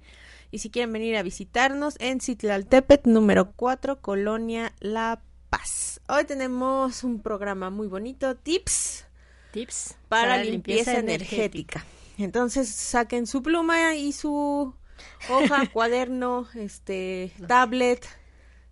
[0.52, 6.00] Y si quieren venir a visitarnos en Citlaltepet, número 4, Colonia La Paz.
[6.08, 9.09] Hoy tenemos un programa muy bonito, tips
[9.52, 11.84] Tips para, limpieza, energética.
[12.18, 14.74] Entonces saquen su pluma y su
[15.30, 18.06] hoja, cuaderno, este, tablet,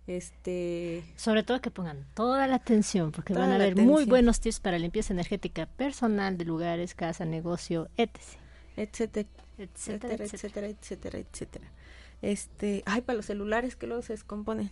[0.06, 4.08] este, Sobre todo que pongan toda la atención, porque van a la ver muy atención.
[4.08, 8.16] buenos tips para limpieza energética personal de lugares, casa, negocio, etc.
[8.76, 10.68] etcétera, Etcétera, etcétera, etcétera.
[10.68, 11.72] etcétera, etcétera, etcétera.
[12.20, 14.70] Este, ay, para los celulares que luego se descomponen.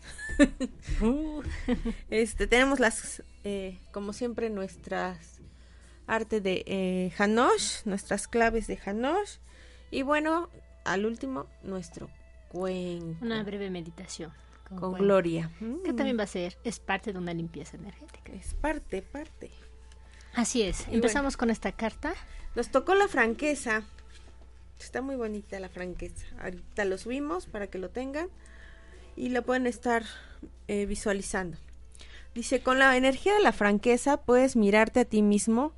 [1.00, 1.42] Uh,
[2.10, 5.35] Este, tenemos las, eh, como siempre, nuestras
[6.06, 9.38] arte de eh, Hanosh, nuestras claves de Hanosh.
[9.90, 10.48] Y bueno,
[10.84, 12.08] al último, nuestro
[12.48, 14.32] cuenco Una breve meditación.
[14.78, 15.50] con Gloria.
[15.58, 18.32] Que Mm, también va a ser, es parte de una limpieza energética.
[18.32, 19.50] Es parte, parte.
[20.34, 20.86] Así es.
[20.90, 22.14] Y Empezamos con esta carta.
[22.54, 23.82] Nos tocó la franqueza.
[24.78, 26.26] Está muy bonita la franqueza.
[26.40, 28.28] Ahorita lo subimos para que lo tengan
[29.16, 30.04] y lo pueden estar
[30.68, 31.56] eh, visualizando.
[32.34, 35.72] Dice, con la energía de la franqueza puedes mirarte a ti mismo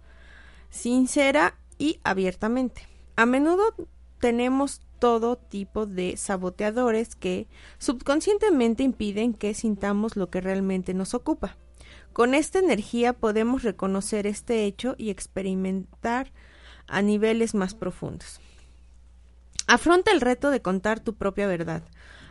[0.71, 2.83] sincera y abiertamente.
[3.17, 3.75] A menudo
[4.19, 7.47] tenemos todo tipo de saboteadores que
[7.79, 11.57] subconscientemente impiden que sintamos lo que realmente nos ocupa.
[12.13, 16.33] Con esta energía podemos reconocer este hecho y experimentar
[16.89, 18.41] a niveles más profundos.
[19.67, 21.83] Afronta el reto de contar tu propia verdad.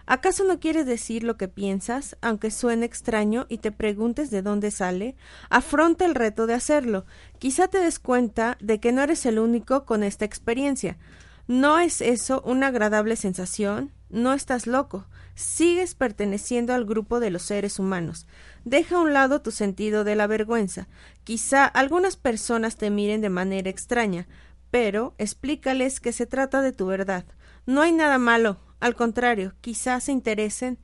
[0.10, 4.72] ¿Acaso no quieres decir lo que piensas, aunque suene extraño y te preguntes de dónde
[4.72, 5.18] sale?
[5.50, 7.06] Afronta el reto de hacerlo.
[7.40, 10.98] Quizá te des cuenta de que no eres el único con esta experiencia.
[11.46, 13.92] ¿No es eso una agradable sensación?
[14.10, 15.06] No estás loco.
[15.36, 18.28] Sigues perteneciendo al grupo de los seres humanos.
[18.64, 20.88] Deja a un lado tu sentido de la vergüenza.
[21.26, 24.26] Quizá algunas personas te miren de manera extraña,
[24.72, 27.26] pero explícales que se trata de tu verdad.
[27.66, 30.78] No hay nada malo, al contrario, quizás se interesen,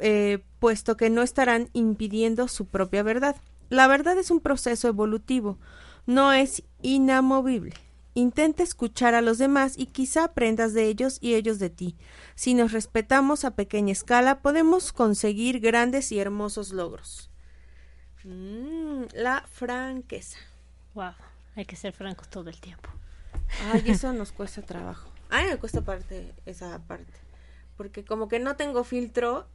[0.00, 3.36] eh, puesto que no estarán impidiendo su propia verdad.
[3.70, 5.58] La verdad es un proceso evolutivo,
[6.06, 7.74] no es inamovible.
[8.14, 11.96] Intenta escuchar a los demás y quizá aprendas de ellos y ellos de ti.
[12.34, 17.30] Si nos respetamos a pequeña escala, podemos conseguir grandes y hermosos logros.
[18.24, 20.38] Mm, la franqueza.
[20.94, 21.14] Wow,
[21.54, 22.90] hay que ser francos todo el tiempo.
[23.72, 25.09] Ay, eso nos cuesta trabajo.
[25.30, 27.12] A mí me cuesta parte esa parte.
[27.76, 29.46] Porque como que no tengo filtro,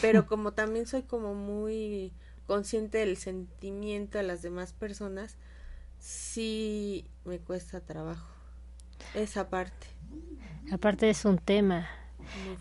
[0.00, 2.12] pero como también soy como muy
[2.46, 5.36] consciente del sentimiento de las demás personas,
[5.98, 8.28] sí me cuesta trabajo.
[9.14, 9.86] Esa parte.
[10.70, 11.88] Aparte es un tema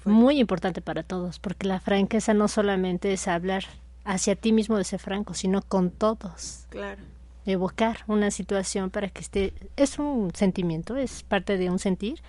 [0.05, 3.65] Muy muy importante para todos, porque la franqueza no solamente es hablar
[4.03, 6.65] hacia ti mismo de ser franco, sino con todos.
[6.69, 7.01] Claro.
[7.45, 12.21] Evocar una situación para que esté es un sentimiento es parte de un sentir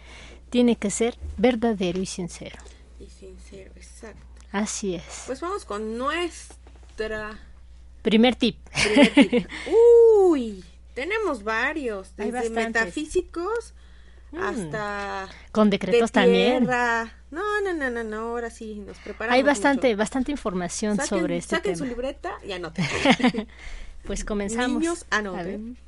[0.50, 2.58] tiene que ser verdadero y sincero
[2.98, 4.20] Y sincero, exacto.
[4.52, 7.38] así es Pues vamos con nuestra
[8.02, 9.46] primer tip primer tip.
[10.28, 10.64] Uy,
[10.94, 12.66] tenemos varios, Hay desde bastantes.
[12.82, 13.74] metafísicos
[14.34, 14.38] Mm.
[14.38, 17.12] hasta con de decretos también tierra.
[17.30, 19.36] No, no, no, no, no, ahora sí nos preparamos.
[19.36, 19.98] hay bastante mucho.
[19.98, 22.82] bastante información Saquen- sobre este saquen su tema libreta y anoten.
[24.04, 25.74] pues comenzamos Niños, A anoten.
[25.74, 25.82] ver.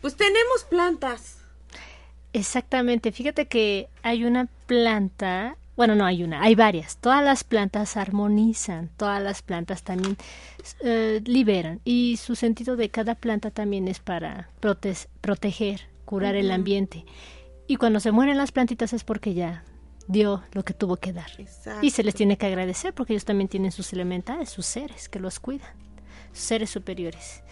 [0.00, 1.38] Pues tenemos plantas.
[2.32, 6.96] exactamente fíjate que hay una planta Bueno, no hay una, hay varias.
[6.98, 10.16] Todas las plantas armonizan, todas las plantas también
[10.84, 16.50] eh, liberan y su sentido de cada planta también es para prote- proteger, curar el
[16.50, 17.06] ambiente.
[17.66, 19.64] Y cuando se mueren las plantitas es porque ya
[20.08, 21.30] dio lo que tuvo que dar.
[21.80, 25.20] Y se les tiene que agradecer porque ellos también tienen sus elementales, sus seres que
[25.20, 25.72] los cuidan,
[26.32, 27.42] seres superiores.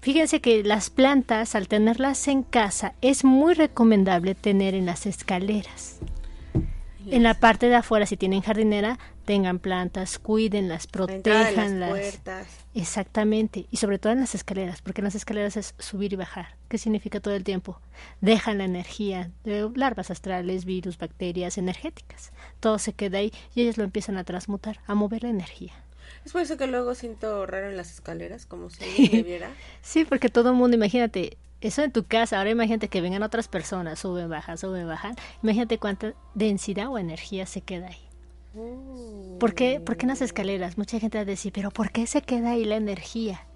[0.00, 6.00] Fíjense que las plantas, al tenerlas en casa, es muy recomendable tener en las escaleras.
[7.06, 12.20] En la parte de afuera, si tienen jardinera, tengan plantas, cuídenlas, protéjanlas.
[12.74, 16.56] Exactamente, y sobre todo en las escaleras, porque en las escaleras es subir y bajar.
[16.68, 17.80] ¿Qué significa todo el tiempo?
[18.20, 22.32] Dejan la energía de larvas astrales, virus, bacterias energéticas.
[22.58, 25.72] Todo se queda ahí y ellos lo empiezan a transmutar, a mover la energía.
[26.24, 29.50] Es por eso que luego siento raro en las escaleras, como si me viera.
[29.82, 33.48] sí, porque todo el mundo, imagínate, eso en tu casa, ahora imagínate que vengan otras
[33.48, 35.14] personas, suben, bajan, suben, bajan.
[35.42, 38.08] Imagínate cuánta densidad o energía se queda ahí.
[39.38, 40.76] ¿Por qué, ¿Por qué en las escaleras?
[40.76, 43.46] Mucha gente va a decir, pero ¿por qué se queda ahí la energía?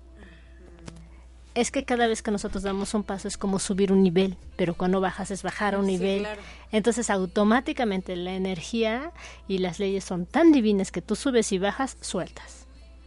[1.55, 4.75] Es que cada vez que nosotros damos un paso es como subir un nivel, pero
[4.75, 6.27] cuando bajas es bajar un nivel.
[6.73, 9.13] Entonces automáticamente la energía
[9.47, 12.67] y las leyes son tan divinas que tú subes y bajas, sueltas.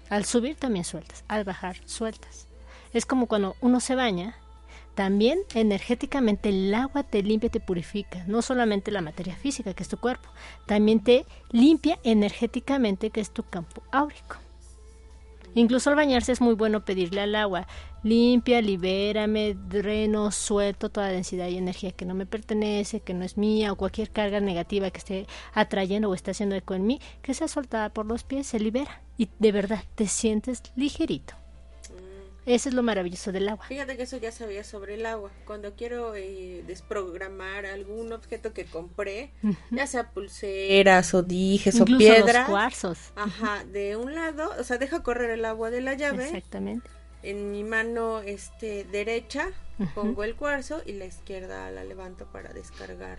[0.09, 2.47] Al subir también sueltas, al bajar sueltas.
[2.93, 4.35] Es como cuando uno se baña
[4.95, 9.83] también energéticamente el agua te limpia y te purifica, no solamente la materia física, que
[9.83, 10.27] es tu cuerpo,
[10.65, 14.37] también te limpia energéticamente, que es tu campo áurico.
[15.53, 17.67] Incluso al bañarse es muy bueno pedirle al agua,
[18.03, 23.37] limpia, libérame, dreno, suelto toda densidad y energía que no me pertenece, que no es
[23.37, 27.33] mía, o cualquier carga negativa que esté atrayendo o esté haciendo eco en mí, que
[27.33, 31.35] sea soltada por los pies, se libera y de verdad te sientes ligerito.
[32.47, 33.65] Eso es lo maravilloso del agua.
[33.67, 35.31] Fíjate que eso ya sabía sobre el agua.
[35.45, 39.31] Cuando quiero eh, desprogramar algún objeto que compré,
[39.69, 42.47] ya sea pulseras o dijes o piedras.
[42.47, 42.99] Los cuarzos.
[43.17, 46.23] Ajá, de un lado, o sea, deja correr el agua de la llave.
[46.23, 46.89] Exactamente.
[47.21, 49.49] En mi mano este derecha
[49.93, 53.17] pongo el cuarzo y la izquierda la levanto para descargar.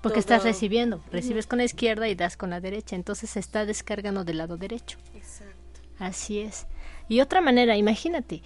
[0.00, 3.66] Porque estás recibiendo, recibes con la izquierda y das con la derecha, entonces se está
[3.66, 4.96] descargando del lado derecho.
[5.14, 5.80] Exacto.
[5.98, 6.66] Así es.
[7.08, 8.42] Y otra manera, imagínate,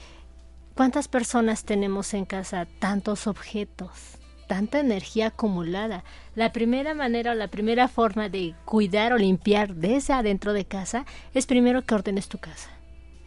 [0.74, 2.66] ¿cuántas personas tenemos en casa?
[2.78, 6.04] Tantos objetos, tanta energía acumulada.
[6.34, 11.06] La primera manera o la primera forma de cuidar o limpiar desde adentro de casa
[11.34, 12.70] es primero que ordenes tu casa.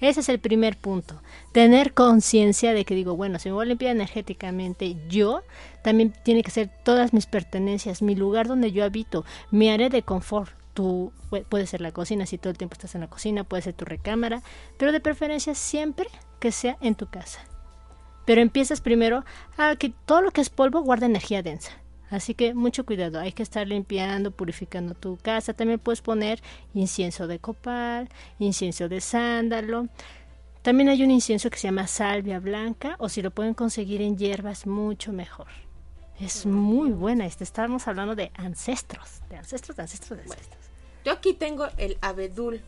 [0.01, 1.21] Ese es el primer punto.
[1.53, 5.43] Tener conciencia de que digo, bueno, si me voy a limpiar energéticamente, yo
[5.81, 10.03] también tiene que ser todas mis pertenencias, mi lugar donde yo habito, mi área de
[10.03, 11.11] confort, tu,
[11.49, 13.85] puede ser la cocina, si todo el tiempo estás en la cocina, puede ser tu
[13.85, 14.41] recámara,
[14.77, 16.07] pero de preferencia siempre
[16.39, 17.39] que sea en tu casa.
[18.25, 19.25] Pero empiezas primero
[19.57, 21.71] a que todo lo que es polvo guarda energía densa.
[22.09, 25.53] Así que mucho cuidado, hay que estar limpiando, purificando tu casa.
[25.53, 26.41] También puedes poner
[26.75, 29.87] incienso de copal, incienso de sándalo.
[30.61, 34.15] También hay un incienso que se llama salvia blanca o si lo pueden conseguir en
[34.15, 35.47] hierbas, mucho mejor.
[36.19, 37.25] Es muy buena.
[37.25, 40.62] Este, estamos hablando de ancestros, de ancestros, de ancestros, de ancestros.
[41.03, 42.61] Yo aquí tengo el abedul.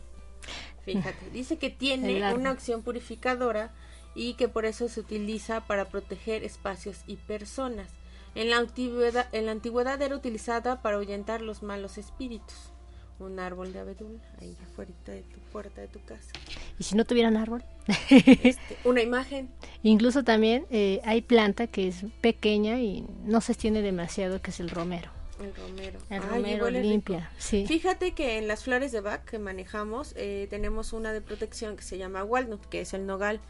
[0.84, 3.72] Fíjate, dice que tiene una acción purificadora
[4.14, 7.90] y que por eso se utiliza para proteger espacios y personas.
[8.34, 12.72] En la antigüedad, en la antigüedad era utilizada para ahuyentar los malos espíritus.
[13.18, 16.32] Un árbol de abedul ahí afuera de tu puerta de tu casa.
[16.78, 17.64] ¿Y si no tuvieran árbol?
[18.10, 19.48] Este, una imagen.
[19.82, 24.60] Incluso también eh, hay planta que es pequeña y no se extiende demasiado, que es
[24.60, 25.10] el romero.
[25.40, 25.98] El romero.
[26.08, 27.66] El romero limpia, sí.
[27.66, 31.82] Fíjate que en las flores de Bach que manejamos eh, tenemos una de protección que
[31.82, 33.40] se llama walnut, que es el nogal.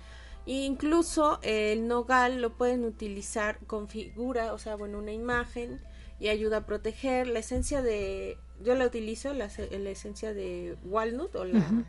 [0.46, 5.80] incluso el nogal lo pueden utilizar con figura, o sea, bueno, una imagen
[6.18, 7.28] y ayuda a proteger.
[7.28, 11.84] La esencia de, yo la utilizo, la, esencia de walnut o la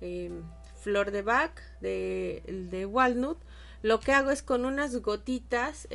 [0.00, 0.42] em,
[0.74, 3.38] flor de Bach, de, de walnut.
[3.82, 5.86] Lo que hago es con unas gotitas,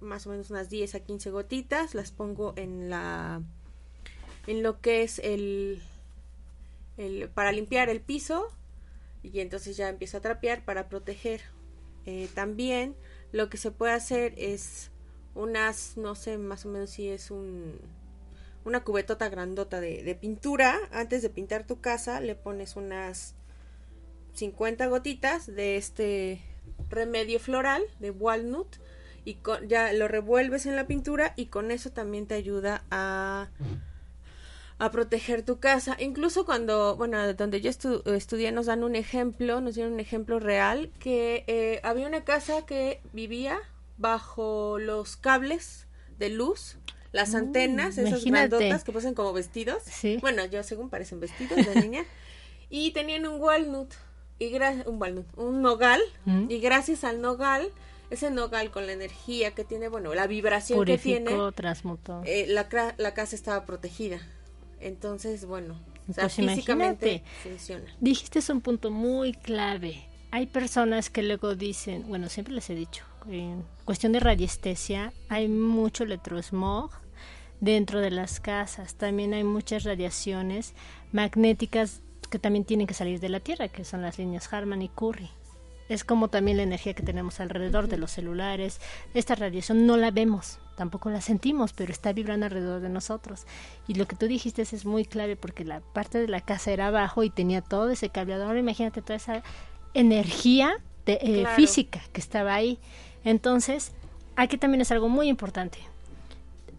[0.00, 3.42] más o menos unas 10 a 15 gotitas, las pongo en la
[4.46, 5.80] en lo que es el,
[6.96, 8.48] el para limpiar el piso
[9.22, 11.42] y entonces ya empiezo a trapear para proteger.
[12.06, 12.96] Eh, también
[13.32, 14.90] lo que se puede hacer es
[15.34, 17.78] unas, no sé más o menos si es un
[18.64, 20.78] una cubetota grandota de, de pintura.
[20.92, 23.34] Antes de pintar tu casa le pones unas
[24.34, 26.40] 50 gotitas de este
[26.88, 28.76] remedio floral de walnut
[29.24, 33.48] y ya lo revuelves en la pintura y con eso también te ayuda a
[34.80, 35.96] a proteger tu casa.
[36.00, 40.90] Incluso cuando, bueno, donde yo estudié nos dan un ejemplo, nos dieron un ejemplo real,
[40.98, 43.58] que eh, había una casa que vivía
[43.98, 45.86] bajo los cables
[46.18, 46.78] de luz,
[47.12, 49.82] las antenas, esas grandotas que pasan como vestidos.
[50.22, 52.04] Bueno, yo según parecen vestidos de niña.
[52.70, 53.92] y tenían un walnut,
[54.38, 54.50] y
[54.86, 56.00] un walnut, un nogal,
[56.48, 57.70] y gracias al nogal
[58.10, 62.22] ese nogal con la energía que tiene, bueno, la vibración que tiene, transmutó.
[62.24, 64.20] Eh, la, la casa estaba protegida.
[64.80, 67.84] Entonces, bueno, o sea, Pues físicamente funciona.
[68.00, 70.04] Dijiste es un punto muy clave.
[70.32, 75.48] Hay personas que luego dicen, bueno, siempre les he dicho, en cuestión de radiestesia, hay
[75.48, 76.90] mucho electrosmog
[77.60, 78.94] dentro de las casas.
[78.94, 80.74] También hay muchas radiaciones
[81.12, 82.00] magnéticas
[82.30, 85.30] que también tienen que salir de la Tierra, que son las líneas Harman y Curry.
[85.90, 88.80] Es como también la energía que tenemos alrededor de los celulares.
[89.12, 93.44] Esta radiación no la vemos, tampoco la sentimos, pero está vibrando alrededor de nosotros.
[93.88, 96.86] Y lo que tú dijiste es muy clave porque la parte de la casa era
[96.86, 98.44] abajo y tenía todo ese cableado.
[98.46, 99.42] Ahora imagínate toda esa
[99.92, 101.56] energía de, eh, Claro.
[101.56, 102.78] física que estaba ahí.
[103.24, 103.92] Entonces,
[104.36, 105.78] aquí también es algo muy importante.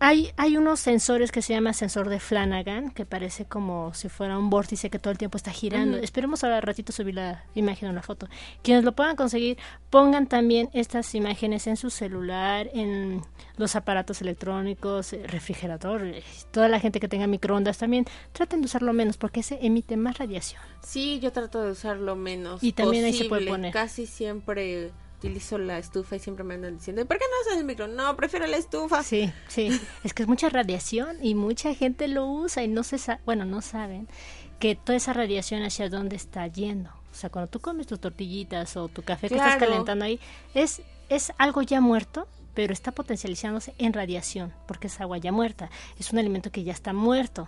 [0.03, 4.39] Hay, hay unos sensores que se llama sensor de Flanagan, que parece como si fuera
[4.39, 5.97] un vórtice que todo el tiempo está girando.
[5.97, 8.27] Esperemos ahora ratito subir la imagen o la foto.
[8.63, 9.59] Quienes lo puedan conseguir,
[9.91, 13.21] pongan también estas imágenes en su celular, en
[13.57, 18.65] los aparatos electrónicos, eh, refrigerador, eh, toda la gente que tenga microondas también, traten de
[18.65, 20.63] usarlo menos porque se emite más radiación.
[20.81, 22.63] Sí, yo trato de usarlo menos.
[22.63, 23.71] Y también ahí se puede poner.
[23.71, 24.91] Casi siempre
[25.21, 27.87] utilizo la estufa y siempre me andan diciendo, ¿por qué no usas el micro?
[27.87, 29.03] No, prefiero la estufa.
[29.03, 29.69] Sí, sí,
[30.03, 33.45] es que es mucha radiación y mucha gente lo usa y no se sa- bueno,
[33.45, 34.07] no saben
[34.59, 36.89] que toda esa radiación hacia dónde está yendo.
[37.11, 40.19] O sea, cuando tú comes tus tortillitas o tu café que estás calentando ahí,
[40.53, 45.69] es es algo ya muerto, pero está potencializándose en radiación, porque es agua ya muerta,
[45.99, 47.47] es un alimento que ya está muerto.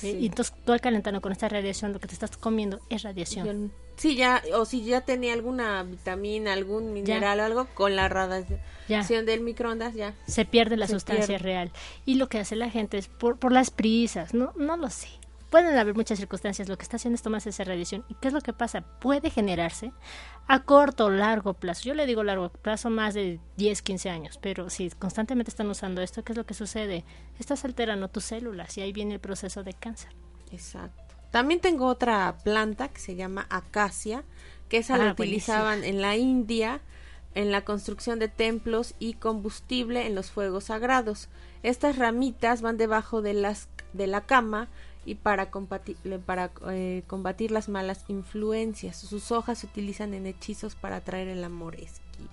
[0.00, 0.16] ¿Sí?
[0.20, 3.72] Y entonces tú al calentando con esta radiación, lo que te estás comiendo es radiación.
[3.96, 8.60] Sí, ya, o si ya tenía alguna vitamina, algún mineral o algo, con la radiación
[8.88, 9.02] Ya.
[9.22, 10.14] del microondas, ya.
[10.26, 11.42] se pierde la Se sustancia pierde.
[11.44, 11.72] real.
[12.06, 15.08] Y lo que hace la gente es por, por las prisas, no, no lo sé.
[15.50, 18.04] Pueden haber muchas circunstancias, lo que está haciendo es tomarse esa radiación.
[18.08, 18.82] ¿Y qué es lo que pasa?
[18.82, 19.92] Puede generarse
[20.46, 21.84] a corto o largo plazo.
[21.84, 26.02] Yo le digo largo plazo más de 10, 15 años, pero si constantemente están usando
[26.02, 27.04] esto, ¿qué es lo que sucede?
[27.38, 30.10] Estás alterando tus células y ahí viene el proceso de cáncer.
[30.52, 31.14] Exacto.
[31.30, 34.24] También tengo otra planta que se llama acacia,
[34.68, 36.82] que esa la Ah, utilizaban en la India
[37.34, 41.28] en la construcción de templos y combustible en los fuegos sagrados.
[41.62, 44.68] Estas ramitas van debajo de las de la cama
[45.08, 45.96] y para combatir,
[46.26, 48.96] para eh, combatir las malas influencias.
[48.96, 52.28] Sus hojas se utilizan en hechizos para atraer el amor esquivo.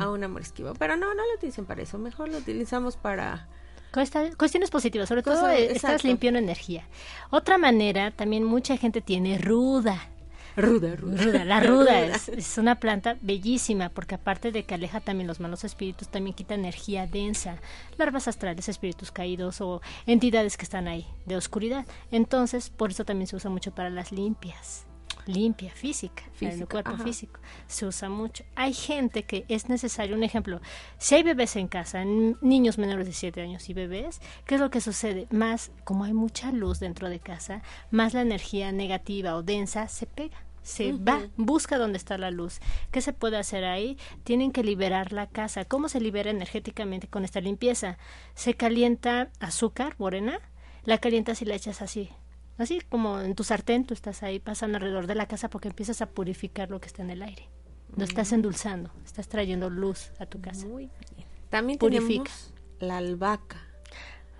[0.00, 0.74] a un amor esquivo.
[0.78, 1.98] Pero no, no lo utilicen para eso.
[1.98, 3.48] Mejor lo utilizamos para
[3.92, 6.06] Cuesta- Cuestiones positivas, sobre todo Cosa- eh, estás exacto.
[6.08, 6.86] limpiando energía.
[7.30, 10.10] Otra manera, también mucha gente tiene ruda.
[10.58, 11.22] Ruda, ruda.
[11.22, 15.40] Ruda, la ruda es, es una planta bellísima porque aparte de que aleja también los
[15.40, 17.56] malos espíritus, también quita energía densa,
[17.96, 21.86] larvas astrales, espíritus caídos o entidades que están ahí de oscuridad.
[22.10, 24.84] Entonces, por eso también se usa mucho para las limpias.
[25.26, 27.04] Limpia, física, para el Física, cuerpo ajá.
[27.04, 27.38] físico.
[27.66, 28.44] Se usa mucho.
[28.54, 30.62] Hay gente que es necesario, un ejemplo,
[30.96, 34.70] si hay bebés en casa, niños menores de 7 años y bebés, ¿qué es lo
[34.70, 35.26] que sucede?
[35.30, 37.60] Más, como hay mucha luz dentro de casa,
[37.90, 41.04] más la energía negativa o densa se pega se Ujú.
[41.04, 42.60] va, busca dónde está la luz.
[42.90, 43.96] ¿Qué se puede hacer ahí?
[44.24, 45.64] Tienen que liberar la casa.
[45.64, 47.98] ¿Cómo se libera energéticamente con esta limpieza?
[48.34, 50.40] Se calienta azúcar morena,
[50.84, 52.10] la calientas y la echas así.
[52.58, 56.02] Así como en tu sartén, tú estás ahí pasando alrededor de la casa porque empiezas
[56.02, 57.48] a purificar lo que está en el aire.
[57.96, 60.66] Lo estás endulzando, estás trayendo luz a tu casa.
[60.66, 61.26] Muy bien.
[61.48, 62.24] También Purifica.
[62.24, 63.56] tenemos la albahaca.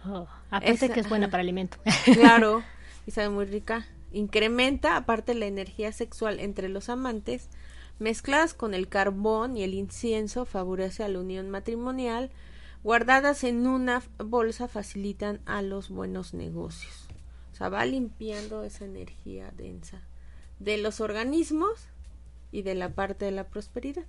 [0.05, 1.79] Oh, aparte Esa- que es buena para alimento.
[2.13, 2.63] Claro,
[3.07, 3.87] y sabe muy rica.
[4.13, 7.49] Incrementa aparte la energía sexual entre los amantes,
[7.99, 12.31] mezcladas con el carbón y el incienso favorece a la unión matrimonial,
[12.83, 17.07] guardadas en una bolsa facilitan a los buenos negocios.
[17.53, 20.03] O sea, va limpiando esa energía densa
[20.59, 21.89] de los organismos
[22.51, 24.07] y de la parte de la prosperidad.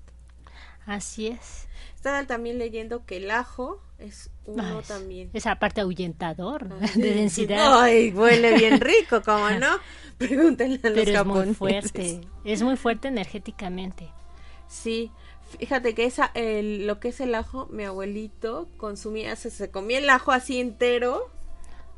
[0.86, 1.67] Así es.
[1.95, 5.29] Estaba también leyendo que el ajo es uno Ay, también.
[5.33, 7.81] Esa parte ahuyentador Ah, de densidad.
[7.83, 9.77] Ay, huele bien rico, ¿cómo no?
[10.17, 12.21] Pregúntenle a los pero es muy fuerte.
[12.45, 14.09] Es muy fuerte energéticamente.
[14.67, 15.12] Sí,
[15.59, 19.98] fíjate que esa, el- lo que es el ajo, mi abuelito consumía, se, se comía
[20.00, 21.29] el ajo así entero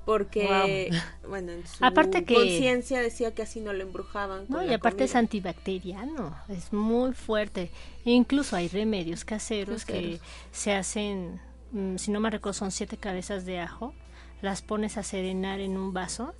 [0.05, 0.89] porque,
[1.27, 4.45] bueno, en su Aparte que- conciencia decía que así no lo embrujaban.
[4.49, 7.71] No, y aparte es antibacteriano, es muy fuerte.
[8.05, 10.19] E incluso hay remedios caseros, que
[10.51, 11.39] se hacen,
[11.71, 13.93] mm, si no me recuerdo, son siete cabezas de ajo,
[14.41, 16.33] las pones a serenar en un vaso,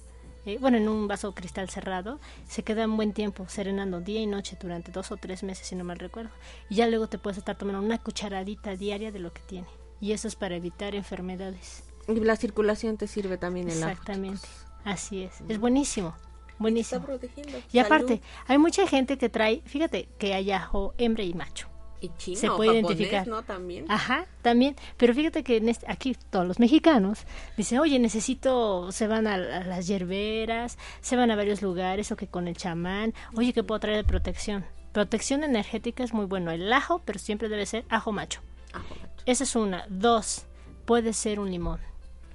[0.48, 4.25] eh, bueno, en un vaso cristal cerrado, se queda un buen tiempo serenando día y
[4.25, 6.32] noche durante dos o tres meses, si no mal recuerdo.
[6.68, 9.68] Y ya luego te puedes estar tomando una cucharadita diaria de lo que tiene.
[10.00, 11.84] Y eso es para evitar enfermedades.
[12.08, 13.91] Y la circulación te sirve también el ajo.
[13.91, 14.39] Exactamente.
[14.48, 14.65] chicos.
[14.84, 15.41] Así es.
[15.48, 16.10] Es buenísimo.
[16.10, 17.05] Está Buenísimo.
[17.05, 17.58] protegiendo.
[17.72, 21.67] Y aparte, hay mucha gente que trae, fíjate que hay ajo hembra y macho.
[22.03, 23.27] Y chino, se puede japonés, identificar.
[23.27, 23.43] ¿no?
[23.43, 23.86] También.
[23.89, 24.75] Ajá, también.
[24.98, 27.25] Pero fíjate que en este- aquí todos los mexicanos
[27.58, 32.15] dicen, oye, necesito, se van a, a las hierberas, se van a varios lugares o
[32.15, 34.65] que con el chamán, oye, ¿qué puedo traer de protección?
[34.93, 36.50] Protección energética es muy bueno.
[36.51, 38.41] El ajo, pero siempre debe ser ajo macho.
[38.74, 39.24] Ajo macho.
[39.27, 39.86] Esa es una.
[39.89, 40.46] Dos,
[40.86, 41.79] puede ser un limón.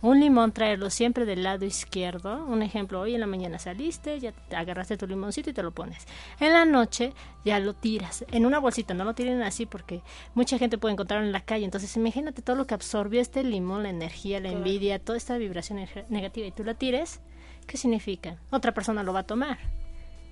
[0.03, 2.45] Un limón traerlo siempre del lado izquierdo.
[2.45, 5.71] Un ejemplo, hoy en la mañana saliste, ya te agarraste tu limoncito y te lo
[5.73, 6.07] pones.
[6.39, 7.13] En la noche
[7.45, 10.03] ya lo tiras en una bolsita, no lo tiren así porque
[10.35, 11.65] mucha gente puede encontrarlo en la calle.
[11.65, 14.59] Entonces imagínate todo lo que absorbió este limón, la energía, la Claro.
[14.59, 17.21] envidia, toda esta vibración neg- negativa y tú la tires.
[17.67, 18.37] ¿Qué significa?
[18.51, 19.59] Otra persona lo va a tomar.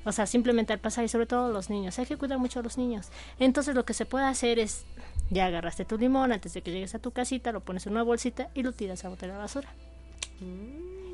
[0.04, 1.98] O sea, simplemente al pasar y sobre todo los niños.
[1.98, 3.08] Hay que cuidar mucho a los niños.
[3.38, 4.84] Entonces lo que se puede hacer es,
[5.30, 8.02] ya agarraste tu limón antes de que llegues a tu casita, lo pones en una
[8.02, 9.68] bolsita y lo tiras a botar la basura.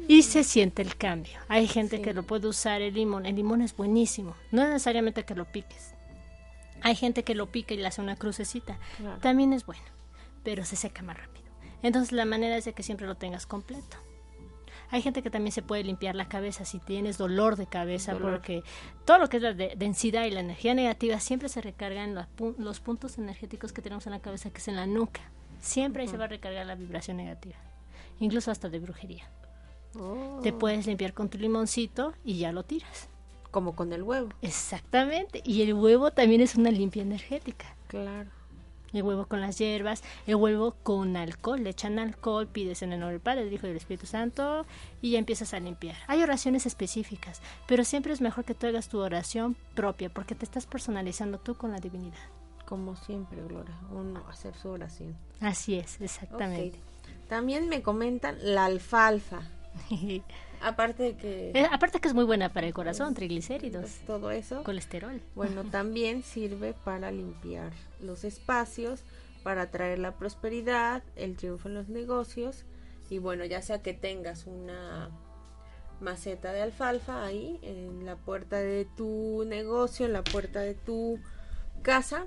[0.08, 1.38] Y se siente el cambio.
[1.48, 2.02] Hay gente Sí.
[2.02, 3.26] que lo puede usar el limón.
[3.26, 4.34] El limón es buenísimo.
[4.50, 5.94] No es necesariamente que lo piques.
[6.82, 8.78] Hay gente que lo pica y le hace una crucecita.
[8.96, 9.18] Claro.
[9.20, 9.82] También es bueno,
[10.42, 11.44] pero se seca más rápido.
[11.82, 13.96] Entonces la manera es de que siempre lo tengas completo.
[14.90, 18.32] Hay gente que también se puede limpiar la cabeza si tienes dolor de cabeza, Dolor.
[18.32, 18.62] porque
[19.04, 22.14] todo lo que es la de- densidad y la energía negativa siempre se recarga en
[22.14, 25.20] los, pu- los puntos energéticos que tenemos en la cabeza, que es en la nuca.
[25.60, 27.56] Siempre ahí se va a recargar la vibración negativa,
[28.18, 29.30] incluso hasta de brujería.
[29.98, 33.08] Oh, Te puedes limpiar con tu limoncito y ya lo tiras.
[33.50, 34.28] Como con el huevo.
[34.42, 35.42] Exactamente.
[35.44, 37.74] Y el huevo también es una limpia energética.
[37.88, 38.30] Claro.
[38.92, 43.00] El huevo con las hierbas, el huevo con alcohol, le echan alcohol, pides en el
[43.00, 44.66] nombre del Padre, del Hijo y del Espíritu Santo
[45.00, 45.96] y ya empiezas a limpiar.
[46.06, 50.44] Hay oraciones específicas, pero siempre es mejor que tú hagas tu oración propia porque te
[50.44, 52.18] estás personalizando tú con la divinidad.
[52.66, 53.74] Como siempre, Gloria.
[53.90, 55.16] Uno hacer su oración.
[55.40, 56.78] Así es, exactamente.
[57.28, 59.42] También me comentan la alfalfa.
[60.62, 64.30] Aparte de que Eh, aparte que es muy buena para el corazón, triglicéridos, pues, todo
[64.30, 65.22] eso, colesterol.
[65.34, 69.04] bueno, también sirve para limpiar los espacios,
[69.42, 72.64] para traer la prosperidad, el triunfo en los negocios
[73.08, 75.10] y bueno, ya sea que tengas una
[76.00, 81.18] maceta de alfalfa ahí en la puerta de tu negocio, en la puerta de tu
[81.82, 82.26] casa,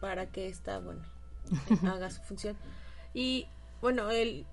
[0.00, 1.02] para que esta, bueno,
[1.86, 2.56] haga su función.
[3.12, 3.48] Y
[3.80, 4.46] bueno, el,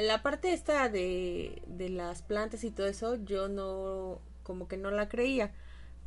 [0.00, 4.90] la parte esta de, de las plantas y todo eso, yo no, como que no
[4.90, 5.52] la creía.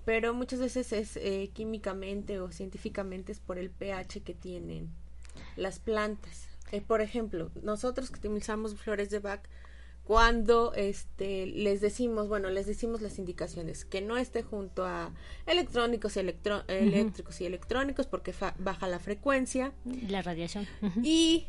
[0.05, 4.89] Pero muchas veces es eh, químicamente o científicamente es por el pH que tienen
[5.57, 6.47] las plantas.
[6.71, 9.41] Eh, por ejemplo, nosotros que utilizamos flores de Bach,
[10.03, 15.11] cuando este les decimos, bueno, les decimos las indicaciones, que no esté junto a
[15.47, 19.73] electrónicos y electro- eléctricos y electrónicos porque fa- baja la frecuencia
[20.07, 20.67] La radiación.
[21.01, 21.47] Y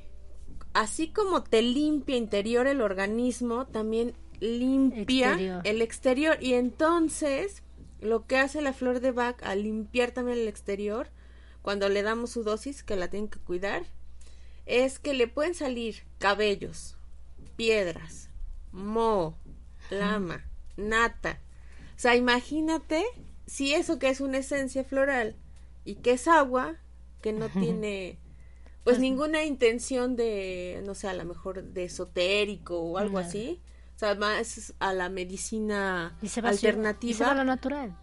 [0.73, 5.61] así como te limpia interior el organismo, también limpia Exterior.
[5.65, 7.63] el exterior y entonces
[8.01, 11.09] lo que hace la flor de Bach al limpiar también el exterior
[11.63, 13.85] cuando le damos su dosis que la tienen que cuidar
[14.67, 16.97] es que le pueden salir cabellos,
[17.57, 18.31] piedras,
[18.73, 19.37] moho,
[19.91, 20.45] lama,
[20.77, 21.41] nata.
[21.97, 23.05] O sea, imagínate
[23.47, 25.37] si eso que es una esencia floral
[25.85, 26.77] y que es agua,
[27.23, 28.19] que no tiene
[28.85, 33.61] pues ninguna intención de, no sé, a lo mejor de esotérico o algo así.
[33.97, 37.11] O sea, más a la medicina Y se va a alternativa.
[37.11, 37.97] y se va a lo natural.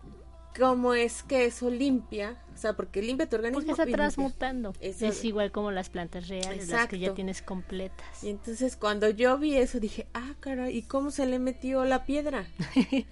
[0.59, 2.43] ¿Cómo es que eso limpia?
[2.53, 3.59] O sea, porque limpia tu organismo.
[3.65, 4.73] Porque está transmutando.
[4.79, 8.23] Eso- Es igual como las plantas reales, las que ya tienes completas.
[8.23, 12.05] Y entonces cuando yo vi eso dije, ah, caray, ¿y cómo se le metió la
[12.05, 12.45] piedra?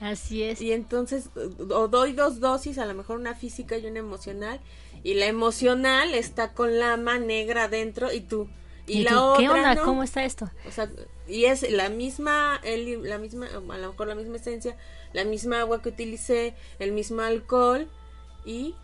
[0.00, 0.60] Así es.
[0.62, 4.60] Y entonces o doy dos dosis, a lo mejor una física y una emocional,
[5.02, 8.48] y la emocional está con lama negra adentro y tú.
[8.86, 9.74] Y, ¿Y la tú, otra ¿Qué onda?
[9.74, 9.84] no.
[9.84, 10.50] ¿Cómo está esto?
[10.66, 10.90] O sea,
[11.30, 14.76] y es la misma, el- la misma, a lo mejor la misma esencia,
[15.12, 17.88] la misma agua que utilicé, el mismo alcohol,
[18.44, 18.74] y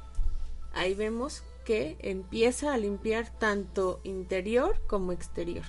[0.75, 5.65] ahí vemos que empieza a limpiar tanto interior como exterior.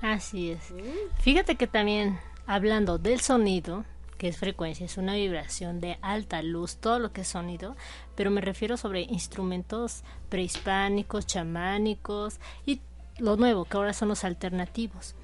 [0.00, 0.72] Así es.
[1.20, 3.84] Fíjate que también, hablando del sonido,
[4.18, 7.76] que es frecuencia, es una vibración de alta luz, todo lo que es sonido,
[8.14, 12.80] pero me refiero sobre instrumentos prehispánicos, chamánicos y
[13.18, 15.14] lo nuevo, que ahora son los alternativos.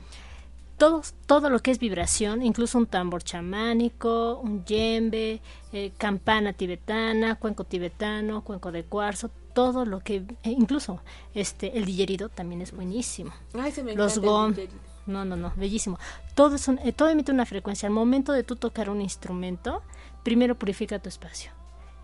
[0.83, 5.41] Todos, todo lo que es vibración, incluso un tambor chamánico, un yembe,
[5.73, 11.01] eh, campana tibetana, cuenco tibetano, cuenco de cuarzo, todo lo que, e incluso
[11.35, 14.57] este, el dillerido también es buenísimo Ay, se me los gom.
[15.07, 16.01] No, no, no, bellísimo.
[16.35, 17.87] Todo, es un- eh, todo emite una frecuencia.
[17.87, 19.83] Al momento de tú tocar un instrumento,
[20.25, 21.53] primero purifica tu espacio.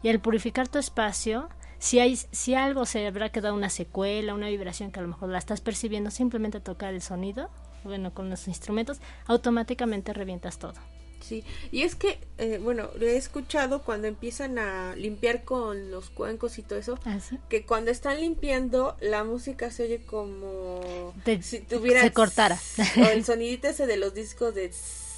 [0.05, 1.49] Y al purificar tu espacio,
[1.81, 5.31] si, hay, si algo se habrá quedado una secuela, una vibración que a lo mejor
[5.31, 7.51] la estás percibiendo, simplemente tocar el sonido,
[7.85, 10.75] bueno, con los instrumentos, automáticamente revientas todo.
[11.21, 16.59] Sí, y es que, eh, bueno, he escuchado cuando empiezan a limpiar con los cuencos
[16.59, 17.39] y todo eso, ¿Ah, sí?
[17.49, 22.57] que cuando están limpiando la música se oye como De- si tuviera se cortara.
[22.97, 24.67] o el sonidito ese de los discos de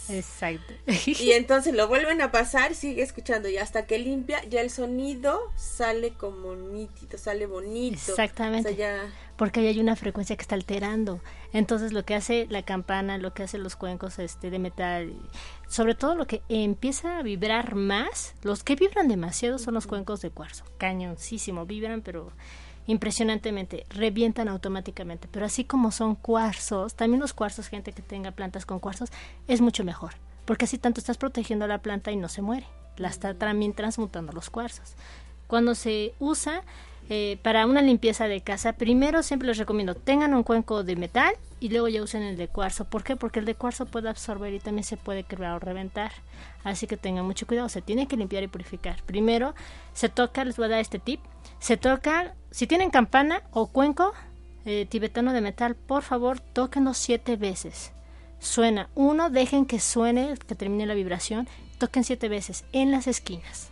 [0.09, 0.75] Exacto.
[1.07, 5.53] y entonces lo vuelven a pasar, sigue escuchando y hasta que limpia ya el sonido
[5.57, 7.99] sale como nítido, sale bonito.
[7.99, 8.71] Exactamente.
[8.71, 9.11] O sea, ya
[9.41, 11.23] porque ahí hay una frecuencia que está alterando.
[11.55, 15.15] Entonces lo que hace la campana, lo que hacen los cuencos este de metal,
[15.67, 20.21] sobre todo lo que empieza a vibrar más, los que vibran demasiado son los cuencos
[20.21, 22.33] de cuarzo, cañoncísimo, vibran pero
[22.90, 28.66] impresionantemente, revientan automáticamente, pero así como son cuarzos, también los cuarzos, gente que tenga plantas
[28.66, 29.11] con cuarzos,
[29.46, 32.66] es mucho mejor, porque así tanto estás protegiendo a la planta y no se muere,
[32.96, 34.94] la está también transmutando los cuarzos.
[35.46, 36.62] Cuando se usa
[37.09, 41.35] eh, para una limpieza de casa, primero siempre les recomiendo tengan un cuenco de metal
[41.61, 42.85] y luego ya usen el de cuarzo.
[42.87, 43.16] ¿Por qué?
[43.16, 46.12] Porque el de cuarzo puede absorber y también se puede quebrar o reventar.
[46.64, 49.03] Así que tengan mucho cuidado, se tiene que limpiar y purificar.
[49.07, 49.55] Primero
[49.92, 51.20] se toca, les voy a dar este tip,
[51.59, 54.13] se toca, si tienen campana o cuenco
[54.65, 57.93] eh, tibetano de metal, por favor tóquenlo siete veces.
[58.39, 63.69] Suena uno, dejen que suene, que termine la vibración, toquen siete veces en las esquinas.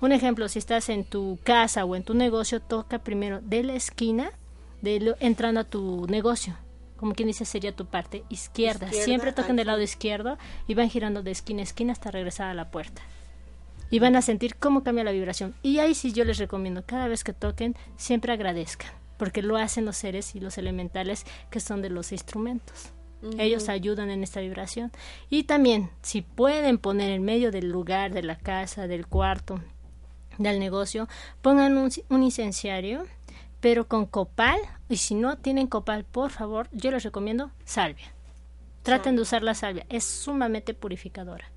[0.00, 3.74] Un ejemplo, si estás en tu casa o en tu negocio, toca primero de la
[3.74, 4.30] esquina,
[4.82, 6.54] de lo- entrando a tu negocio.
[6.98, 8.86] Como quien dice, sería tu parte izquierda.
[8.86, 10.36] Izquierda, Siempre toquen del lado izquierdo
[10.68, 13.00] y van girando de esquina a esquina hasta regresar a la puerta.
[13.90, 15.54] Y van a sentir cómo cambia la vibración.
[15.62, 19.84] Y ahí sí yo les recomiendo, cada vez que toquen, siempre agradezcan, porque lo hacen
[19.84, 22.92] los seres y los elementales que son de los instrumentos.
[23.38, 24.92] Ellos ayudan en esta vibración.
[25.30, 29.60] Y también, si pueden poner en medio del lugar, de la casa, del cuarto,
[30.38, 31.08] del negocio,
[31.42, 33.04] pongan un, un incenciario,
[33.60, 38.12] pero con copal, y si no tienen copal, por favor, yo les recomiendo salvia.
[38.82, 41.50] Traten de usar la salvia, es sumamente purificadora.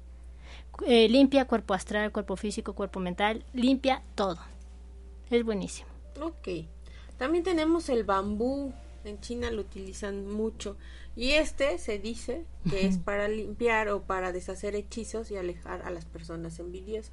[0.86, 4.40] Eh, limpia cuerpo astral, cuerpo físico, cuerpo mental, limpia todo.
[5.30, 5.90] Es buenísimo.
[6.22, 6.66] Ok.
[7.18, 8.74] También tenemos el bambú.
[9.06, 10.76] En China lo utilizan mucho.
[11.16, 15.90] Y este se dice que es para limpiar o para deshacer hechizos y alejar a
[15.90, 17.12] las personas envidiosas.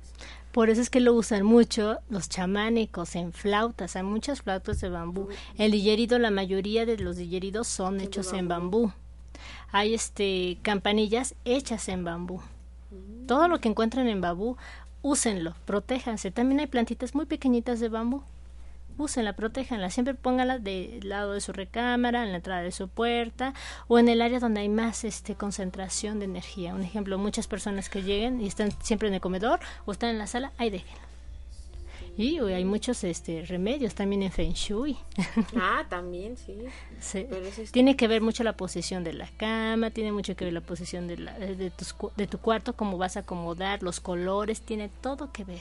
[0.52, 3.96] Por eso es que lo usan mucho los chamánicos en flautas.
[3.96, 5.28] Hay muchas flautas de bambú.
[5.58, 8.92] El dillerido, la mayoría de los dilleridos son hechos en bambú.
[9.72, 12.40] Hay este campanillas hechas en bambú.
[13.26, 14.56] Todo lo que encuentren en bambú,
[15.02, 16.30] úsenlo, protéjanse.
[16.30, 18.22] También hay plantitas muy pequeñitas de bambú.
[18.98, 19.90] Úsenla, protéjanla.
[19.90, 23.52] Siempre pónganla del lado de su recámara, en la entrada de su puerta
[23.88, 26.74] o en el área donde hay más este, concentración de energía.
[26.74, 30.18] Un ejemplo, muchas personas que lleguen y están siempre en el comedor o están en
[30.18, 31.15] la sala, ahí déjenla.
[32.18, 34.96] Y uy, hay muchos este, remedios también en Feng Shui.
[35.60, 36.56] Ah, también, sí.
[36.98, 37.26] Sí.
[37.28, 40.44] Pero ese es- Tiene que ver mucho la posición de la cama, tiene mucho que
[40.46, 44.00] ver la posición de, la- de, tus de tu cuarto, cómo vas a acomodar, los
[44.00, 45.60] colores, tiene todo que ver.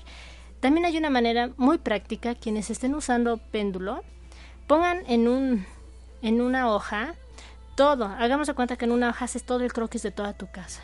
[0.61, 4.01] También hay una manera muy práctica, quienes estén usando péndulo,
[4.67, 5.65] pongan en, un,
[6.21, 7.15] en una hoja
[7.75, 10.49] todo, hagamos de cuenta que en una hoja haces todo el croquis de toda tu
[10.49, 10.81] casa.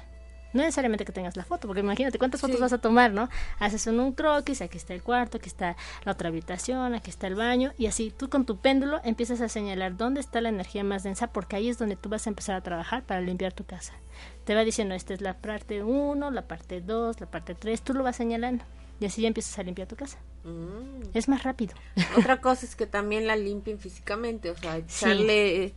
[0.53, 2.61] No necesariamente que tengas la foto, porque imagínate cuántas fotos Sí.
[2.61, 3.29] vas a tomar, ¿no?
[3.59, 7.27] Haces en un croquis, aquí está el cuarto, aquí está la otra habitación, aquí está
[7.27, 10.83] el baño, y así tú con tu péndulo empiezas a señalar dónde está la energía
[10.83, 13.63] más densa, porque ahí es donde tú vas a empezar a trabajar para limpiar tu
[13.65, 13.93] casa.
[14.45, 17.93] Te va diciendo, esta es la parte 1, la parte 2, la parte 3, tú
[17.93, 18.65] lo vas señalando,
[18.99, 20.17] y así ya empiezas a limpiar tu casa.
[20.43, 21.09] Mm.
[21.13, 21.73] Es más rápido.
[22.17, 25.73] Otra cosa es que también la limpien físicamente, o sea, echarle,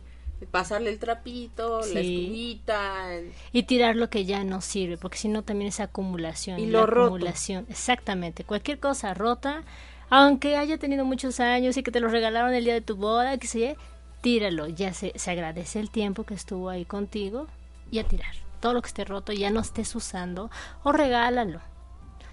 [0.51, 2.25] pasarle el trapito, la Sí.
[2.25, 6.59] escobita, el- Y tirar lo que ya no sirve, porque si no también es acumulación.
[6.59, 7.05] Y la lo roto.
[7.15, 8.43] acumulación, exactamente.
[8.43, 9.63] Cualquier cosa rota,
[10.09, 13.37] aunque haya tenido muchos años y que te lo regalaron el día de tu boda,
[13.37, 13.77] que sé,
[14.21, 14.67] tíralo.
[14.67, 17.47] Ya se, se agradece el tiempo que estuvo ahí contigo
[17.91, 18.33] y a tirar.
[18.59, 20.49] Todo lo que esté roto ya no estés usando
[20.83, 21.61] o regálalo.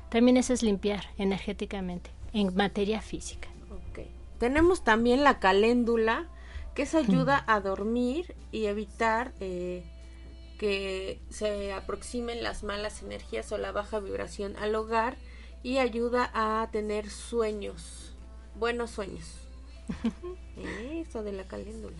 [0.08, 3.48] También eso es limpiar energéticamente, en materia física.
[3.70, 4.00] Ok.
[4.38, 6.26] Tenemos también la caléndula,
[6.74, 9.84] que eso ayuda a dormir y evitar eh,
[10.58, 15.16] que se aproximen las malas energías o la baja vibración al hogar
[15.62, 18.14] y ayuda a tener sueños,
[18.54, 19.36] buenos sueños.
[20.56, 21.96] Eso de la caléndula.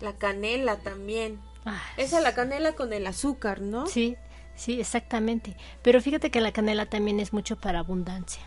[0.00, 1.40] La canela también.
[1.64, 3.86] Ay, Esa la canela con el azúcar, ¿no?
[3.86, 4.16] Sí,
[4.54, 5.56] sí, exactamente.
[5.82, 8.42] Pero fíjate que la canela también es mucho para abundancia.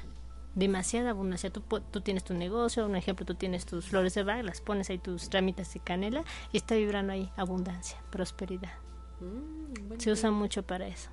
[0.57, 1.51] Demasiada abundancia.
[1.51, 4.89] Tú, tú tienes tu negocio, un ejemplo, tú tienes tus flores de Bach, las pones
[4.89, 8.73] ahí tus ramitas de canela y está vibrando ahí abundancia, prosperidad.
[9.19, 9.99] Mm.
[9.99, 11.11] Se usa mucho para eso.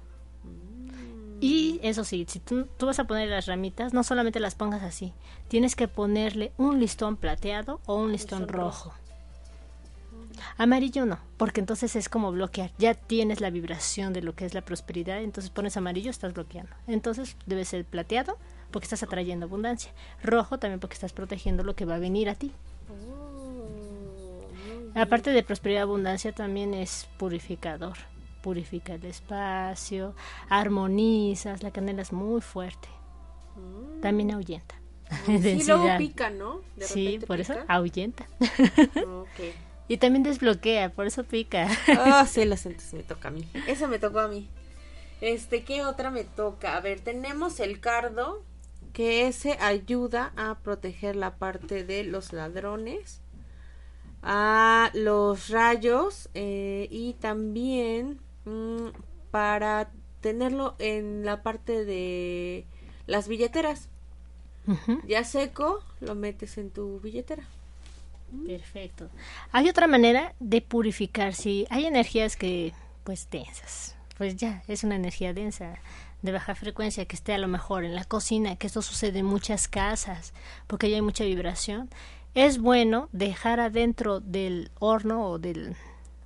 [1.43, 4.83] Y eso sí, si tú, tú vas a poner las ramitas, no solamente las pongas
[4.83, 5.13] así,
[5.49, 8.95] tienes que ponerle un listón plateado o un listón Listón rojo.
[10.57, 12.73] Amarillo no, porque entonces es como bloquear.
[12.79, 16.73] Ya tienes la vibración de lo que es la prosperidad, entonces pones amarillo, estás bloqueando.
[16.87, 18.39] Entonces debe ser plateado
[18.75, 19.93] porque estás atrayendo abundancia.
[20.21, 22.51] Rojo también porque estás protegiendo lo que va a venir a ti.
[22.91, 24.49] Oh,
[25.01, 27.97] Aparte de prosperidad y abundancia, también es purificador.
[28.43, 30.17] Purifica el espacio,
[30.49, 32.89] armonizas, la canela es muy fuerte.
[34.03, 34.75] También ahuyenta.
[35.27, 35.77] Sí, Densidad.
[35.77, 36.61] luego pica, ¿no?
[36.75, 38.27] De Sí, por eso ahuyenta.
[39.07, 39.55] Ok.
[39.87, 41.69] y también desbloquea, por eso pica.
[41.97, 43.47] Ah, sí, lo siento, sí me toca a mí.
[43.69, 44.49] Esa me tocó a mí.
[45.21, 46.77] Este, ¿qué otra me toca?
[46.77, 48.43] A ver, tenemos el cardo,
[48.95, 53.21] que ese ayuda a proteger la parte de los ladrones,
[54.23, 58.87] a los rayos eh, y también mm,
[59.31, 62.65] para tenerlo en la parte de
[63.07, 63.91] las billeteras.
[65.07, 67.43] Ya seco, lo metes en tu billetera.
[68.47, 69.11] Perfecto.
[69.53, 71.35] Hay otra manera de purificar.
[71.35, 72.73] Si hay energías que,
[73.05, 75.75] pues, densas, pues ya, es una energía densa,
[76.25, 79.27] de baja frecuencia, que esté a lo mejor en la cocina, que esto sucede en
[79.27, 80.33] muchas casas,
[80.67, 81.91] porque ya hay mucha vibración.
[82.35, 85.77] Es bueno dejar adentro del horno o del,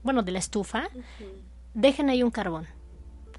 [0.05, 0.89] bueno, de la estufa,
[1.75, 2.69] dejen ahí un carbón.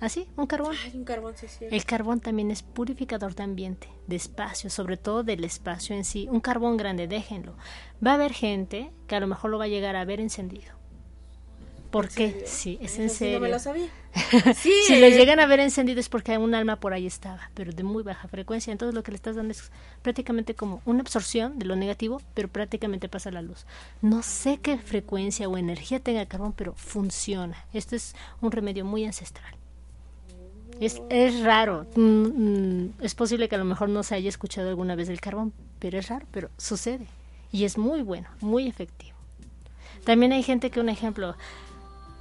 [0.02, 0.76] Así, un carbón.
[0.94, 1.66] Un carbón, sí, sí.
[1.72, 6.28] El carbón también es purificador de ambiente, de espacio, sobre todo del espacio en sí.
[6.30, 7.56] Un carbón grande, déjenlo.
[8.06, 10.79] Va a haber gente que a lo mejor lo va a llegar a ver encendido.
[11.92, 12.44] ¿Por ¿En qué?
[12.46, 13.40] Sí, es Eso en sí serio.
[13.40, 13.90] no me lo sabía.
[14.56, 17.50] Sí, si lo eh, llegan a ver encendido es porque un alma por ahí estaba,
[17.54, 18.72] pero de muy baja frecuencia.
[18.72, 19.72] Entonces lo que le estás dando es
[20.02, 23.66] prácticamente como una absorción de lo negativo, pero prácticamente pasa la luz.
[24.02, 27.66] No sé qué frecuencia o energía tenga el carbón, pero funciona.
[27.74, 29.54] Esto es un remedio muy ancestral.
[30.80, 31.86] Es, es raro.
[31.96, 32.02] Mm,
[32.82, 35.54] mm, es posible que a lo mejor no se haya escuchado alguna vez del carbón,
[35.80, 37.06] pero es raro, pero sucede.
[37.52, 39.18] Y es muy bueno, muy efectivo.
[40.06, 41.36] También hay gente que, un ejemplo,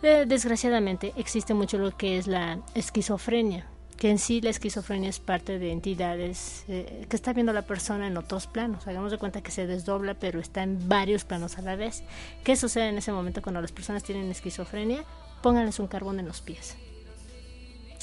[0.03, 5.19] eh, desgraciadamente existe mucho lo que es la esquizofrenia, que en sí la esquizofrenia es
[5.19, 8.87] parte de entidades eh, que está viendo la persona en otros planos.
[8.87, 12.05] Hagamos de cuenta que se desdobla, pero está en varios planos a la vez.
[12.45, 15.05] ¿Qué sucede en ese momento cuando las personas tienen esquizofrenia?
[15.43, 16.77] Pónganles un carbón en los pies.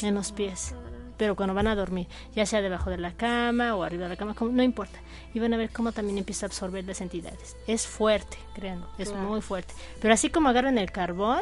[0.01, 0.73] En los pies.
[1.17, 4.15] Pero cuando van a dormir, ya sea debajo de la cama o arriba de la
[4.17, 4.99] cama, como- no importa.
[5.33, 7.55] Y van a ver cómo también empieza a absorber las entidades.
[7.67, 9.73] Es fuerte, créanlo, es muy fuerte.
[10.01, 11.39] Pero así como agarran el carbón,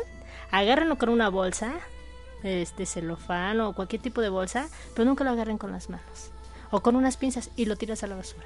[0.53, 1.73] agárrenlo con una bolsa,
[2.43, 6.31] este celofán o cualquier tipo de bolsa, pero nunca lo agarren con las manos.
[6.69, 8.45] O con unas pinzas y lo tiras a la basura.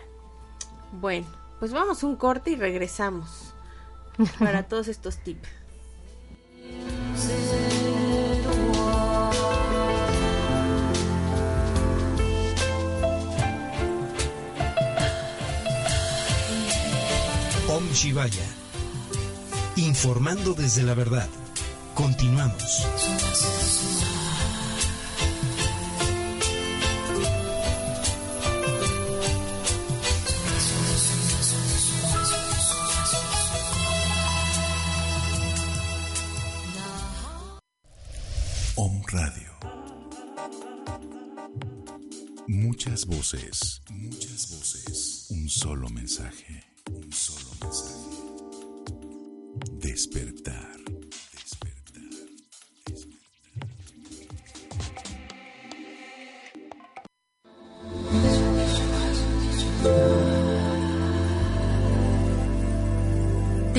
[0.94, 1.28] Bueno,
[1.60, 3.54] pues vamos a un corte y regresamos
[4.40, 5.50] para todos estos tips.
[17.70, 18.46] Om Shivaya.
[19.76, 21.28] Informando desde la verdad.
[21.98, 22.86] Continuamos.
[39.12, 39.54] Radio.
[42.48, 45.28] Muchas voces, muchas voces.
[45.30, 46.62] Un solo mensaje,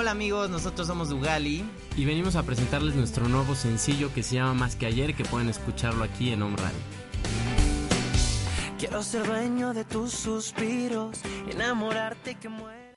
[0.00, 1.64] Hola amigos, nosotros somos Dugali
[1.96, 5.48] y venimos a presentarles nuestro nuevo sencillo que se llama Más que ayer, que pueden
[5.48, 6.78] escucharlo aquí en Home Radio.
[8.78, 11.18] Quiero ser dueño de tus suspiros,
[11.50, 12.94] enamorarte que muera.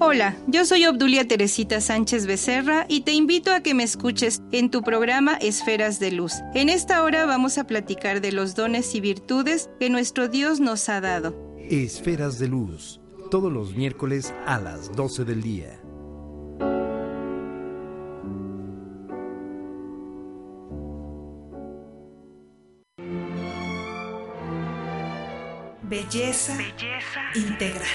[0.00, 4.72] Hola, yo soy Obdulia Teresita Sánchez Becerra y te invito a que me escuches en
[4.72, 6.32] tu programa Esferas de Luz.
[6.52, 10.88] En esta hora vamos a platicar de los dones y virtudes que nuestro Dios nos
[10.88, 11.32] ha dado.
[11.70, 12.99] Esferas de Luz,
[13.30, 15.80] todos los miércoles a las 12 del día.
[25.82, 26.56] Belleza,
[27.34, 27.86] integral.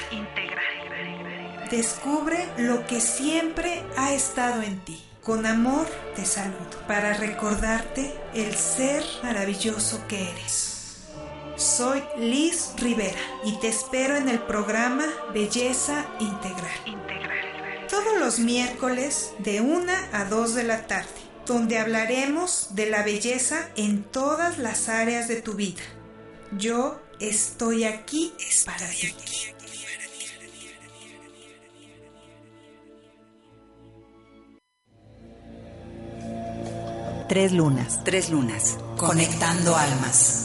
[1.69, 5.01] Descubre lo que siempre ha estado en ti.
[5.21, 10.74] Con amor te saludo para recordarte el ser maravilloso que eres.
[11.57, 17.87] Soy Liz Rivera y te espero en el programa Belleza Integral.
[17.89, 21.07] Todos los miércoles de 1 a 2 de la tarde,
[21.45, 25.81] donde hablaremos de la belleza en todas las áreas de tu vida.
[26.51, 28.33] Yo estoy aquí
[28.65, 29.15] para ti.
[37.29, 38.03] Tres lunas.
[38.03, 38.77] Tres lunas.
[38.97, 40.44] Conectando almas.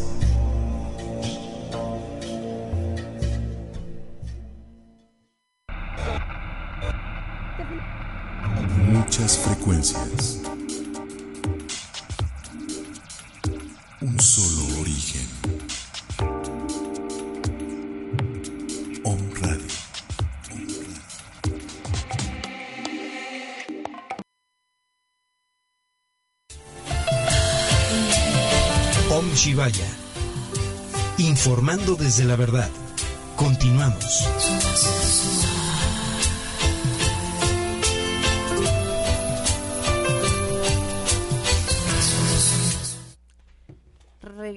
[8.91, 10.39] Muchas frecuencias.
[14.01, 15.27] Un solo origen.
[19.03, 19.65] Om Radio.
[29.09, 29.87] Om Shivaya.
[31.17, 32.69] Informando desde la verdad.
[33.35, 34.25] Continuamos.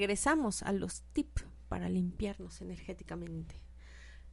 [0.05, 3.55] Regresamos a los tips para limpiarnos energéticamente.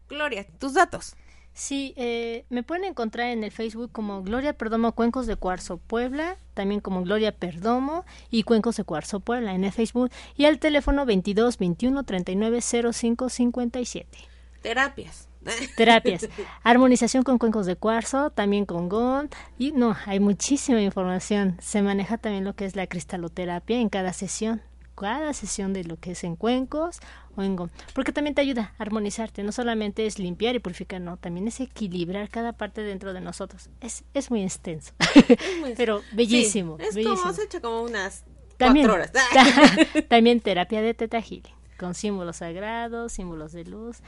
[0.09, 1.15] Gloria, tus datos.
[1.53, 6.35] Sí, eh, me pueden encontrar en el Facebook como Gloria Perdomo Cuencos de Cuarzo Puebla,
[6.53, 11.05] también como Gloria Perdomo y Cuencos de Cuarzo Puebla en el Facebook y al teléfono
[11.05, 12.59] 22 21 39
[12.91, 14.17] 05 57.
[14.61, 15.29] Terapias.
[15.77, 16.27] Terapias.
[16.63, 19.33] Armonización con cuencos de cuarzo, también con GOND.
[19.57, 21.55] Y no, hay muchísima información.
[21.61, 24.61] Se maneja también lo que es la cristaloterapia en cada sesión
[25.01, 26.99] cada sesión de lo que es en cuencos
[27.35, 27.57] o en
[27.95, 31.59] porque también te ayuda a armonizarte, no solamente es limpiar y purificar, no, también es
[31.59, 33.71] equilibrar cada parte dentro de nosotros.
[33.81, 34.93] Es, es muy extenso,
[35.75, 36.77] pero bellísimo.
[36.79, 37.19] es bellísimo.
[37.19, 38.25] como, se echa como unas
[38.57, 39.87] también, cuatro horas.
[40.07, 44.01] también terapia de Teta Healing, con símbolos sagrados, símbolos de luz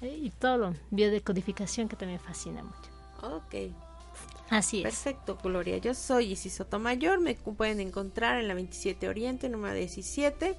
[0.00, 3.36] eh, y todo, biodecodificación que también fascina mucho.
[3.36, 3.54] Ok,
[4.50, 4.84] Así es.
[4.84, 5.78] Perfecto, Gloria.
[5.78, 7.20] Yo soy Isis Sotomayor.
[7.20, 10.56] Me pueden encontrar en la 27 Oriente, número 17,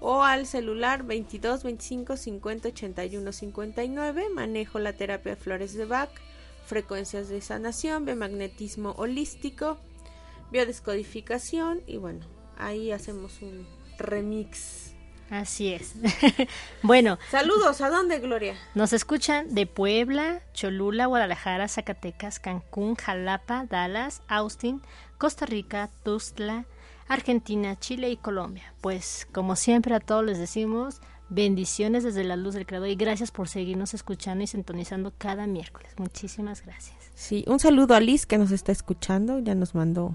[0.00, 4.28] o al celular 22 25 50 81 59.
[4.30, 6.10] Manejo la terapia de flores de Bach,
[6.66, 9.78] frecuencias de sanación, biomagnetismo holístico,
[10.50, 12.26] biodescodificación y bueno,
[12.58, 13.66] ahí hacemos un
[13.98, 14.91] remix.
[15.30, 15.94] Así es.
[16.82, 17.18] bueno.
[17.30, 18.56] Saludos, ¿a dónde, Gloria?
[18.74, 24.82] Nos escuchan de Puebla, Cholula, Guadalajara, Zacatecas, Cancún, Jalapa, Dallas, Austin,
[25.18, 26.66] Costa Rica, Tuzla,
[27.08, 28.74] Argentina, Chile y Colombia.
[28.80, 33.30] Pues, como siempre, a todos les decimos bendiciones desde la luz del Creador y gracias
[33.30, 35.92] por seguirnos escuchando y sintonizando cada miércoles.
[35.96, 36.96] Muchísimas gracias.
[37.14, 40.14] Sí, un saludo a Liz que nos está escuchando, ya nos mandó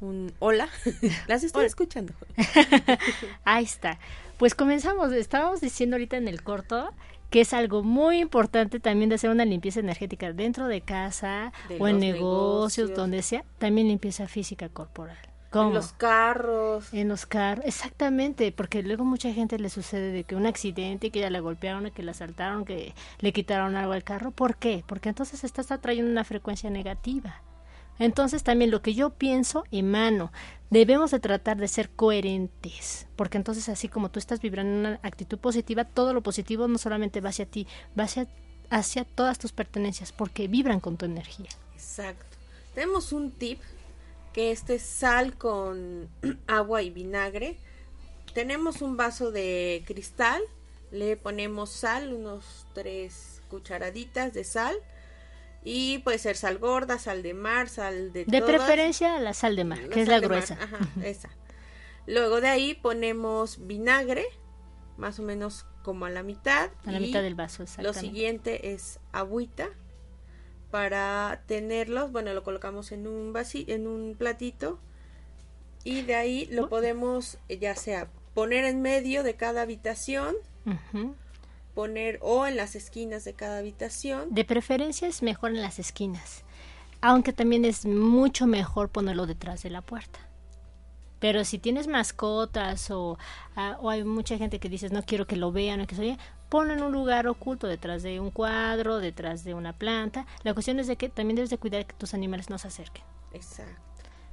[0.00, 0.68] un hola.
[1.28, 2.14] Las estoy escuchando.
[3.44, 3.98] Ahí está.
[4.38, 5.12] Pues comenzamos.
[5.12, 6.92] Estábamos diciendo ahorita en el corto
[7.30, 11.78] que es algo muy importante también de hacer una limpieza energética dentro de casa De
[11.78, 12.94] o en negocios, negocios.
[12.94, 15.16] donde sea, también limpieza física corporal.
[15.22, 15.70] En ¿Cómo?
[15.70, 16.92] los carros.
[16.92, 21.20] En los carros, exactamente, porque luego mucha gente le sucede de que un accidente, que
[21.20, 24.30] ya la golpearon, que la asaltaron, que le quitaron algo al carro.
[24.30, 24.84] ¿Por qué?
[24.86, 27.42] Porque entonces estás atrayendo una frecuencia negativa.
[28.00, 30.32] Entonces también lo que yo pienso, emano.
[30.70, 35.00] Debemos de tratar de ser coherentes, porque entonces así como tú estás vibrando en una
[35.02, 37.66] actitud positiva, todo lo positivo no solamente va hacia ti,
[37.98, 38.26] va hacia,
[38.70, 41.50] hacia todas tus pertenencias, porque vibran con tu energía.
[41.74, 42.24] Exacto.
[42.74, 43.60] Tenemos un tip
[44.32, 46.08] que este es sal con
[46.46, 47.58] agua y vinagre.
[48.32, 50.40] Tenemos un vaso de cristal,
[50.90, 54.76] le ponemos sal, unos tres cucharaditas de sal.
[55.62, 58.56] Y puede ser sal gorda, sal de mar, sal de De todas.
[58.56, 60.58] preferencia la sal de mar, La que es la mar, gruesa.
[60.60, 61.28] ajá, esa.
[62.06, 64.24] Luego de ahí ponemos vinagre,
[64.96, 66.70] más o menos como a la mitad.
[66.86, 68.00] A la mitad del vaso, Lo exactamente.
[68.00, 69.68] siguiente es agüita
[70.70, 72.10] para tenerlos.
[72.12, 74.78] Bueno, lo colocamos en un vasi en un platito
[75.84, 80.36] y de ahí lo podemos eh, ya sea poner en medio de cada habitación,
[80.66, 81.14] Ujú.
[81.80, 84.28] Poner o en las esquinas de cada habitación.
[84.34, 86.44] De preferencia es mejor en las esquinas,
[87.00, 90.18] aunque también es mucho mejor ponerlo detrás de la puerta.
[91.20, 93.16] Pero si tienes mascotas o,
[93.56, 96.02] ah, o hay mucha gente que dices no quiero que lo vean o que se
[96.02, 96.18] oye,
[96.50, 100.26] ponlo en un lugar oculto, detrás de un cuadro, detrás de una planta.
[100.42, 103.04] La cuestión es de que también debes de cuidar que tus animales no se acerquen.
[103.32, 103.80] Exacto.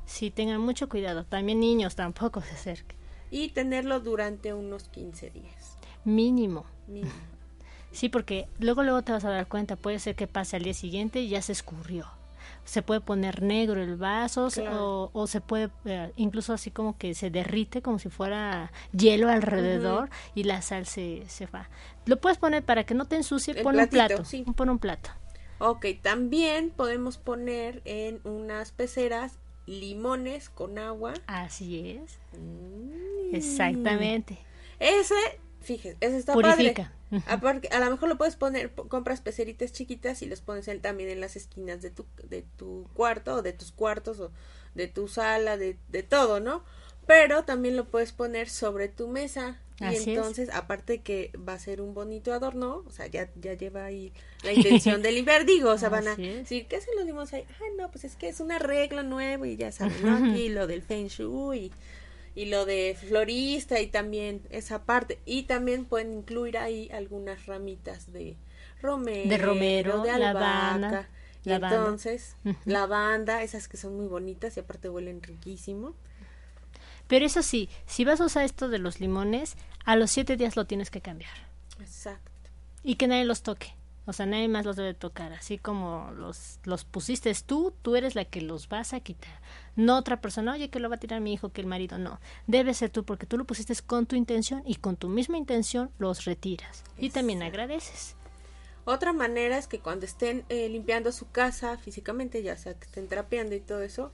[0.06, 1.24] Sí, tengan mucho cuidado.
[1.24, 2.98] También niños tampoco se acerquen.
[3.32, 5.78] Y tenerlo durante unos 15 días.
[6.04, 6.66] Mínimo.
[6.88, 7.36] Mínimo.
[7.98, 10.76] Sí, porque luego luego te vas a dar cuenta, puede ser que pase al día
[10.76, 12.06] siguiente y ya se escurrió.
[12.64, 15.06] Se puede poner negro el vaso Claro.
[15.06, 19.30] o, o se puede eh, incluso así como que se derrite como si fuera hielo
[19.30, 21.70] alrededor y la sal se, se va.
[22.06, 24.45] Lo puedes poner para que no te ensucie, El pon platito, un plato, sí.
[24.56, 25.10] pon un plato.
[25.58, 31.14] Ok, también podemos poner en unas peceras limones con agua.
[31.26, 32.20] Así es.
[32.39, 33.34] Mm.
[33.34, 34.38] Exactamente.
[34.80, 35.16] Ese,
[35.62, 36.84] fíjese, ese está Purifica.
[36.84, 36.97] padre.
[37.28, 40.82] Aparte, a lo mejor lo puedes poner, po- compras peceritas chiquitas y los pones en-
[40.82, 44.32] también en las esquinas de tu, de tu cuarto o de tus cuartos o
[44.76, 46.64] de tu sala, de, de todo, ¿no?
[47.05, 49.62] Pero también lo puedes poner sobre tu mesa.
[49.80, 50.01] Y es.
[50.16, 54.12] entonces, aparte que va a ser un bonito adorno, o sea, ya, ya lleva ahí
[54.43, 57.45] la intención de limpiar, digo, o sea, van a decir, ¿qué hacen los limones ahí?
[57.62, 60.16] Ah, no, pues es que es un arreglo nuevo y ya saben, ¿no?
[60.16, 61.72] Aquí lo del Feng Shui y
[62.45, 65.19] lo de florista y también esa parte.
[65.25, 68.35] Y también pueden incluir ahí algunas ramitas de
[68.81, 70.33] romero, De romero, de albahaca.
[70.33, 71.09] lavanda,
[71.43, 71.75] Y lavanda.
[71.77, 72.35] entonces,
[72.65, 75.95] lavanda, esas que son muy bonitas y aparte huelen riquísimo.
[77.07, 80.55] Pero eso sí, si vas a usar esto de los limones, a los siete días
[80.55, 81.31] lo tienes que cambiar.
[81.79, 82.31] Exacto.
[82.83, 83.73] y que nadie los toque.
[84.10, 85.34] O sea, nadie más los debe tocar.
[85.34, 89.39] Así como los, los pusiste tú, tú eres la que los vas a quitar.
[89.76, 91.97] No otra persona, oye, que lo va a tirar mi hijo, que el marido.
[91.97, 92.20] No.
[92.47, 95.91] Debe ser tú porque tú lo pusiste con tu intención y con tu misma intención
[95.99, 96.84] los retiras.
[96.97, 98.16] Y también agradeces.
[98.86, 103.10] Otra manera es que cuando estén eh, limpiando su casa físicamente, ya sea que estén
[103.10, 104.14] trapeando y todo eso,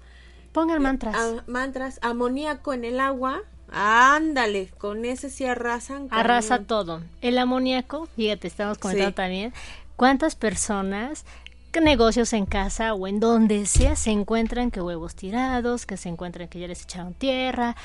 [0.51, 1.15] Pongan mantras.
[1.15, 6.07] a- mantras, amoníaco en el agua, ándale, con ese sí arrasan.
[6.11, 7.01] Arrasa todo.
[7.21, 9.15] El amoníaco, fíjate, estamos comentando Sí.
[9.15, 9.53] también,
[9.95, 11.25] cuántas personas,
[11.71, 16.09] que negocios en casa o en donde sea, se encuentran que huevos tirados, que se
[16.09, 17.75] encuentran que ya les echaron tierra,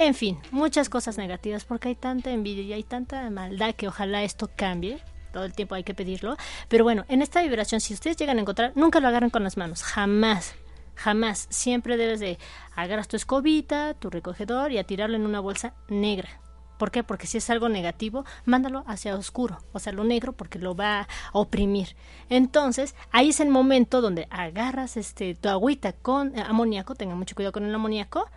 [0.00, 4.22] en fin, muchas cosas negativas porque hay tanta envidia y hay tanta maldad que ojalá
[4.22, 4.98] esto cambie.
[5.30, 6.38] Todo el tiempo hay que pedirlo.
[6.68, 9.58] Pero bueno, en esta vibración, si ustedes llegan a encontrar, nunca lo agarren con las
[9.58, 10.54] manos, jamás.
[10.94, 11.48] Jamás.
[11.50, 12.38] Siempre debes de
[12.74, 16.40] agarras tu escobita, tu recogedor y a tirarlo en una bolsa negra.
[16.80, 17.04] ¿Por qué?
[17.04, 21.00] Porque si es algo negativo, mándalo hacia oscuro, o sea, lo negro, porque lo va
[21.00, 21.94] a oprimir.
[22.30, 27.34] Entonces, ahí es el momento donde agarras este tu agüita con eh, amoníaco, tengan mucho
[27.34, 28.30] cuidado con el amoníaco,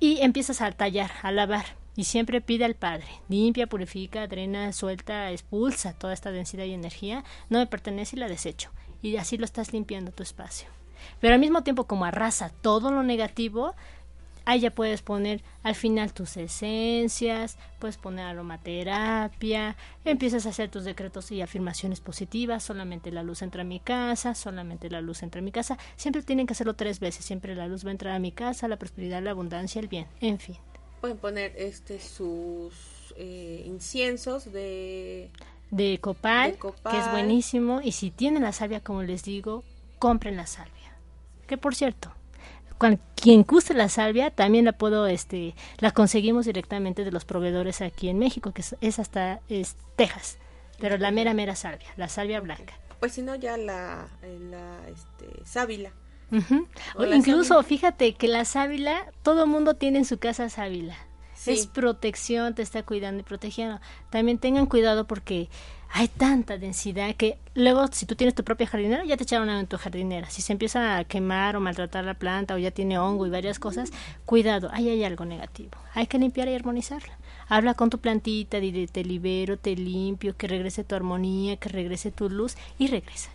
[0.00, 1.76] y empiezas a tallar, a lavar.
[1.94, 7.22] Y siempre pide al Padre, limpia, purifica, drena, suelta, expulsa toda esta densidad y energía,
[7.50, 8.70] no me pertenece y la desecho.
[9.02, 10.68] Y así lo estás limpiando tu espacio.
[11.20, 13.74] Pero al mismo tiempo como arrasa todo lo negativo,
[14.44, 20.84] ahí ya puedes poner al final tus esencias, puedes poner aromaterapia, empiezas a hacer tus
[20.84, 25.40] decretos y afirmaciones positivas, solamente la luz entra a mi casa, solamente la luz entra
[25.40, 28.14] a mi casa, siempre tienen que hacerlo tres veces, siempre la luz va a entrar
[28.14, 30.56] a mi casa, la prosperidad, la abundancia, el bien, en fin.
[31.00, 35.30] Pueden poner este sus eh, inciensos de
[35.70, 36.92] De copal, De copal.
[36.92, 39.64] que es buenísimo, y si tienen la salvia, como les digo,
[39.98, 40.96] compren la salvia.
[41.46, 42.10] Que por cierto,
[43.14, 48.08] quien guste la salvia, también la puedo, este, la conseguimos directamente de los proveedores aquí
[48.08, 50.38] en México, que es, es hasta es Texas,
[50.78, 52.74] pero la mera mera salvia, la salvia blanca.
[53.00, 55.92] pues si no ya la, eh, la este sábila.
[56.96, 57.62] O la incluso, sábila.
[57.68, 60.96] fíjate que la sábila, todo mundo tiene en su casa sábila.
[61.34, 61.52] Sí.
[61.52, 63.80] Es protección, te está cuidando y protegiendo.
[64.10, 65.48] También tengan cuidado porque
[65.96, 69.68] hay tanta densidad que luego si tú tienes tu propia jardinera, ya te echaron en
[69.68, 70.28] tu jardinera.
[70.28, 73.60] Si se empieza a quemar o maltratar la planta o ya tiene hongo y varias
[73.60, 73.92] cosas,
[74.26, 75.70] cuidado, ahí hay algo negativo.
[75.94, 77.16] Hay que limpiar y armonizarla.
[77.46, 82.10] Habla con tu plantita, dile te libero, te limpio, que regrese tu armonía, que regrese
[82.10, 83.30] tu luz y regresa.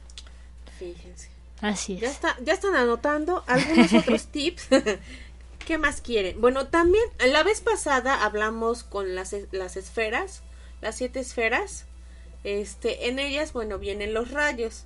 [0.77, 1.29] Fíjense.
[1.61, 2.01] Así es.
[2.01, 4.67] Ya está, ya están anotando algunos otros tips.
[5.65, 6.41] ¿Qué más quieren?
[6.41, 10.41] Bueno, también la vez pasada hablamos con las, las esferas,
[10.81, 11.85] las siete esferas.
[12.43, 14.85] Este, en ellas, bueno, vienen los rayos.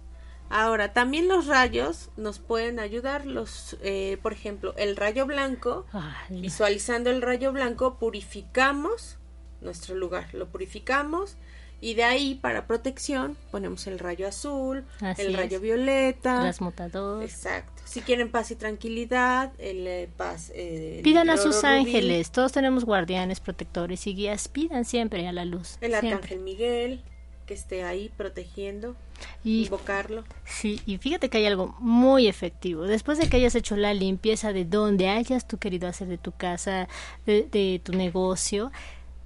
[0.50, 3.26] Ahora, también los rayos nos pueden ayudar.
[3.26, 5.86] Los, eh, por ejemplo, el rayo blanco.
[5.94, 9.18] Ay, Visualizando el rayo blanco, purificamos
[9.62, 10.34] nuestro lugar.
[10.34, 11.38] Lo purificamos
[11.82, 15.36] y de ahí, para protección, ponemos el rayo azul, Así el es.
[15.38, 16.40] rayo violeta.
[16.42, 17.24] Transmutador.
[17.24, 17.82] Exacto.
[17.86, 20.50] Si quieren paz y tranquilidad, el eh, paz.
[20.56, 25.28] eh, el Pidan a sus rubí, ángeles, todos tenemos guardianes, protectores y guías, pidan siempre
[25.28, 25.78] a la luz.
[25.82, 26.14] El siempre.
[26.14, 27.04] arcángel Miguel,
[27.46, 28.96] que esté ahí protegiendo.
[29.44, 30.24] Y, Invocarlo.
[30.46, 32.84] Sí, y fíjate que hay algo muy efectivo.
[32.84, 36.32] Después de que hayas hecho la limpieza de donde hayas tú querido hacer de tu
[36.32, 36.88] casa,
[37.26, 38.72] de, de tu negocio,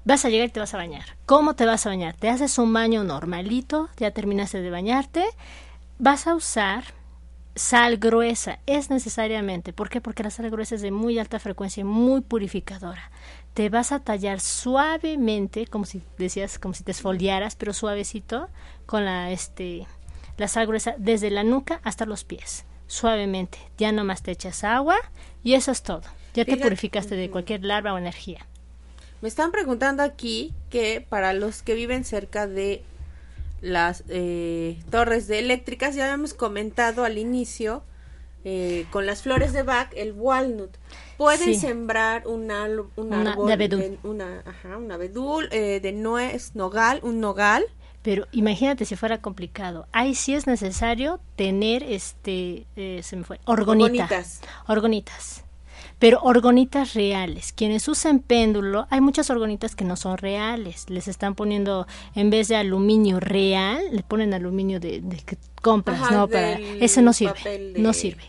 [0.06, 1.04] vas a llegar y te vas a bañar.
[1.26, 2.16] ¿Cómo te vas a bañar?
[2.16, 5.26] Te haces un baño normalito, ya terminaste de bañarte,
[6.00, 6.84] vas a usar
[7.58, 9.74] sal gruesa, es necesariamente.
[9.74, 10.00] ¿Por qué?
[10.00, 13.12] Porque la sal gruesa es de muy alta frecuencia y muy purificadora.
[13.58, 18.50] Te vas a tallar suavemente, como si decías, como si te esfoliaras, pero suavecito,
[18.86, 19.88] con la, este,
[20.38, 23.58] la sal gruesa desde la nuca hasta los pies, suavemente.
[23.80, 24.98] Ya nomás te echas agua
[25.44, 26.04] y eso es todo.
[26.36, 28.46] Ya te Fíjate- purificaste de cualquier larva o energía.
[29.22, 32.84] Me están preguntando aquí que para los que viven cerca de
[33.62, 37.82] las eh, torres de eléctricas, ya habíamos comentado al inicio
[38.44, 40.72] eh, con las flores de Bach, el walnut.
[41.18, 41.56] Pueden Sí.
[41.56, 44.00] sembrar un, al- un Una- árbol de abedul.
[44.04, 47.66] una, ajá, un abedul, eh, de nuez, nogal, un nogal.
[48.04, 49.88] Pero imagínate si fuera complicado.
[49.92, 54.04] Ahí sí es necesario tener este, eh, se me fue, orgonita.
[54.04, 54.42] Orgonitas.
[54.68, 55.44] Orgonitas.
[56.00, 57.54] Pero orgonitas reales.
[57.54, 60.90] Quienes usan péndulo, hay muchas orgonitas que no son reales.
[60.90, 66.00] Les están poniendo, en vez de aluminio real, le ponen aluminio de, de que compras,
[66.02, 66.28] Ajá, ¿no?
[66.28, 67.34] Para, ese no sirve.
[67.44, 68.24] de- No sirve.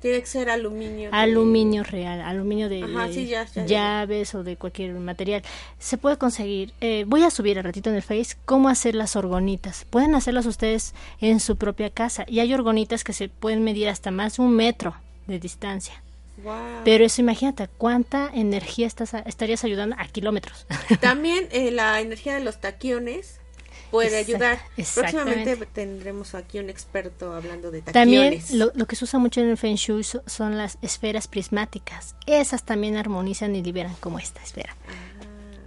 [0.00, 1.10] Tiene que ser aluminio.
[1.10, 3.66] de- Aluminio real, aluminio de, Ajá, de sí, ya, ya, ya.
[3.66, 5.42] llaves o de cualquier material.
[5.80, 6.72] Se puede conseguir.
[6.80, 9.86] eh, voy a subir al ratito en el Face cómo hacer las orgonitas.
[9.90, 12.24] Pueden hacerlas ustedes en su propia casa.
[12.28, 14.94] Y hay orgonitas que se pueden medir hasta más de un metro
[15.28, 15.94] de distancia.
[16.84, 20.66] Pero eso imagínate cuánta energía estás a- estarías ayudando a kilómetros.
[21.00, 23.38] También eh, la energía de los taquiones
[23.90, 24.58] puede ayudar.
[24.94, 28.50] Próximamente tendremos aquí un experto hablando de También taquiones.
[28.52, 32.14] lo, lo que se usa mucho en el Feng Shui so- son las esferas prismáticas.
[32.26, 34.74] Esas también armonizan y liberan, como esta esfera.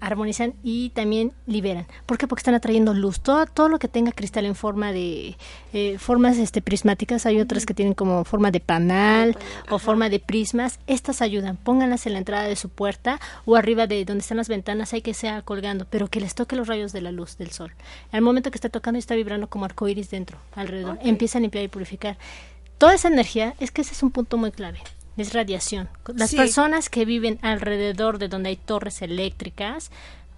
[0.06, 1.88] Armonizan y también liberan.
[2.06, 2.28] ¿Por qué?
[2.28, 3.20] Porque están atrayendo luz.
[3.20, 5.36] Todo, todo lo que tenga cristal en forma de
[5.74, 9.38] eh, formas este, prismáticas, hay otras que tienen como forma de panal
[9.70, 10.80] o forma de prismas.
[10.88, 11.58] Estas ayudan.
[11.58, 15.02] Pónganlas en la entrada de su puerta o arriba de donde están las ventanas, hay
[15.02, 17.72] que sea colgando, pero que les toque los rayos de la luz del sol.
[18.12, 21.00] Al momento que está tocando, está vibrando como arcoíris dentro, alrededor.
[21.02, 22.18] Empieza a limpiar y purificar.
[22.78, 24.80] Toda esa energía, es que ese es un punto muy clave.
[25.18, 25.90] Es radiación.
[26.16, 26.38] Las Sí.
[26.38, 29.92] personas que viven alrededor de donde hay torres eléctricas,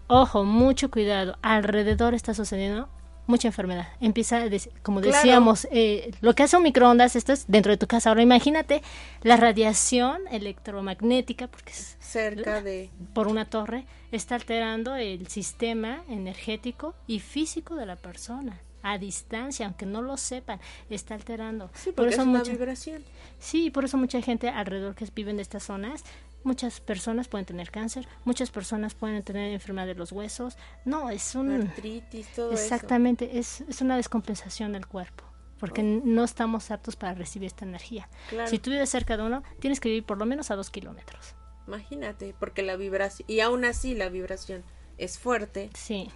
[0.07, 1.37] ojo, mucho cuidado.
[1.41, 2.87] Alrededor está sucediendo
[3.25, 3.87] mucha enfermedad.
[3.99, 4.43] Empieza,
[4.83, 5.15] como Claro.
[5.17, 8.09] decíamos, eh, lo que hace un microondas, esto es dentro de tu casa.
[8.09, 8.81] Ahora imagínate
[9.23, 16.93] la radiación electromagnética, porque es cerca de por una torre, está alterando el sistema energético
[17.07, 18.61] y físico de la persona.
[18.83, 20.59] A distancia, aunque no lo sepan,
[20.89, 21.69] está alterando.
[21.73, 23.03] Sí, porque es una mucha- vibración.
[23.39, 26.03] Sí, por eso mucha gente alrededor que viven de estas zonas,
[26.43, 30.57] muchas personas pueden tener cáncer, muchas personas pueden tener enfermedad de los huesos.
[30.85, 31.51] No, es un...
[31.63, 32.61] Artritis, todo eso.
[32.63, 35.25] Exactamente, es, es una descompensación del cuerpo,
[35.59, 38.07] porque no estamos aptos para recibir esta energía.
[38.29, 38.47] Claro.
[38.47, 41.33] Si tú vives cerca de uno, tienes que vivir por lo menos a dos kilómetros.
[41.67, 44.63] Imagínate, porque la vibración, y aún así la vibración
[44.97, 45.69] es fuerte.
[45.73, 46.09] Sí,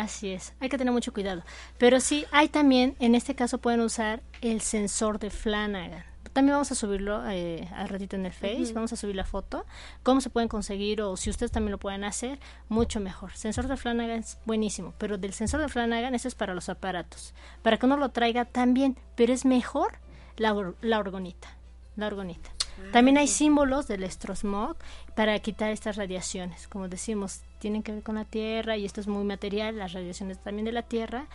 [0.00, 1.42] así es, hay que tener mucho cuidado.
[1.78, 6.04] Pero sí, hay también, en este caso pueden usar el sensor de Flanagan.
[6.32, 9.64] También vamos a subirlo eh, al ratito en el Face, vamos a subir la foto.
[10.04, 12.38] ¿Cómo se pueden conseguir o si ustedes también lo pueden hacer?
[12.68, 13.32] Mucho mejor.
[13.34, 17.34] Sensor de Flanagan es buenísimo, pero del sensor de Flanagan ese es para los aparatos.
[17.62, 19.98] Para que uno lo traiga también, pero es mejor
[20.36, 21.48] la, or- la orgonita.
[21.96, 22.50] La orgonita.
[22.92, 24.76] También hay símbolos del electrosmog
[25.14, 26.68] para quitar estas radiaciones.
[26.68, 29.76] Como decimos, tienen que ver con la Tierra y esto es muy material.
[29.76, 31.26] Las radiaciones también de la Tierra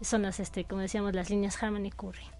[0.00, 2.38] son las, este, como decíamos, las líneas Harman y Curry.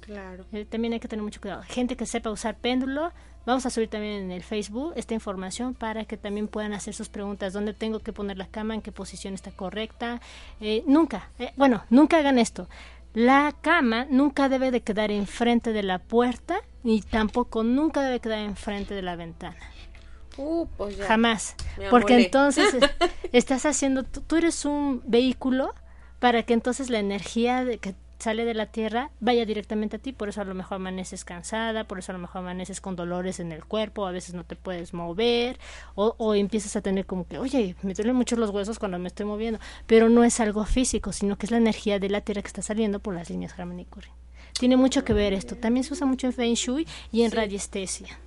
[0.00, 0.44] Claro.
[0.52, 1.62] Eh, también hay que tener mucho cuidado.
[1.62, 3.12] Gente que sepa usar péndulo,
[3.46, 7.08] vamos a subir también en el Facebook esta información para que también puedan hacer sus
[7.08, 7.52] preguntas.
[7.52, 8.74] ¿Dónde tengo que poner la cama?
[8.74, 10.20] ¿En qué posición está correcta?
[10.60, 12.68] Eh, nunca, eh, bueno, nunca hagan esto.
[13.14, 18.40] La cama nunca debe de quedar enfrente de la puerta ni tampoco nunca debe quedar
[18.40, 19.56] enfrente de la ventana.
[20.36, 21.06] Uh, pues ya.
[21.06, 21.54] Jamás.
[21.78, 22.80] Me Porque entonces eh,
[23.32, 25.74] estás haciendo, tú, tú eres un vehículo
[26.18, 30.12] para que entonces la energía de, que sale de la tierra vaya directamente a ti,
[30.12, 33.40] por eso a lo mejor amaneces cansada, por eso a lo mejor amaneces con dolores
[33.40, 35.58] en el cuerpo, a veces no te puedes mover,
[35.96, 39.08] o, o empiezas a tener como que, oye, me duelen mucho los huesos cuando me
[39.08, 42.42] estoy moviendo, pero no es algo físico, sino que es la energía de la tierra
[42.42, 44.10] que está saliendo por las líneas Harman y Curry.
[44.52, 48.18] Tiene mucho que ver esto, también se usa mucho en Feng Shui y en radiestesia.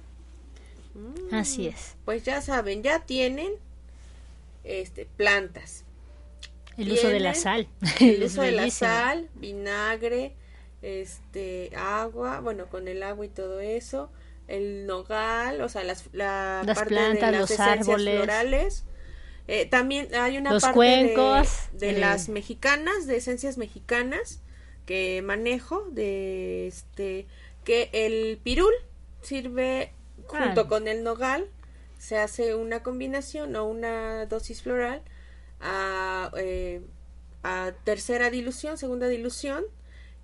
[1.32, 1.96] Así es.
[2.04, 3.54] Pues ya saben, ya tienen
[4.66, 5.85] este plantas.
[6.78, 7.68] El uso de la sal.
[8.00, 10.34] El uso de la sal, vinagre,
[10.82, 14.12] este, agua, bueno, con el agua y todo eso,
[14.48, 18.16] el nogal, o sea, las, la Las parte plantas, de las los esencias árboles.
[18.16, 18.84] florales.
[19.48, 24.42] Eh, también hay una Los parte cuencos, de, de el- las mexicanas, de esencias mexicanas,
[24.86, 27.26] que manejo de este
[27.64, 28.74] que el pirul
[29.24, 29.92] sirve
[30.28, 30.68] junto Ah.
[30.68, 31.48] con el nogal
[31.98, 35.02] se hace una combinación o una dosis floral
[35.60, 36.82] a, eh,
[37.44, 39.66] a tercera dilución, segunda dilución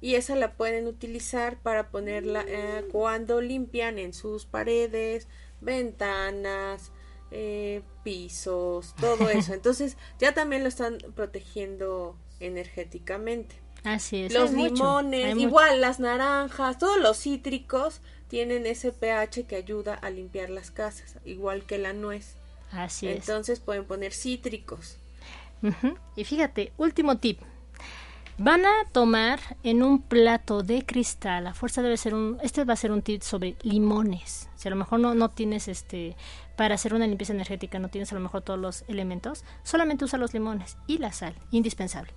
[0.02, 5.28] y esa la pueden utilizar para ponerla eh, cuando limpian en sus paredes,
[5.62, 6.92] ventanas,
[7.30, 9.54] eh, pisos, todo eso.
[9.54, 13.56] Entonces ya también lo están protegiendo energéticamente.
[13.84, 14.34] Así es.
[14.34, 15.48] Los limones, mucho.
[15.48, 21.18] igual las naranjas, todos los cítricos tienen ese pH que ayuda a limpiar las casas,
[21.26, 22.36] igual que la nuez.
[22.72, 23.18] Así es.
[23.18, 24.98] Entonces pueden poner cítricos.
[26.16, 27.40] Y fíjate, último tip.
[28.38, 32.74] Van a tomar en un plato de cristal, a fuerza debe ser un, este va
[32.74, 34.50] a ser un tip sobre limones.
[34.56, 36.16] Si a lo mejor no, no tienes este,
[36.56, 40.18] para hacer una limpieza energética, no tienes a lo mejor todos los elementos, solamente usa
[40.18, 42.14] los limones y la sal, indispensable.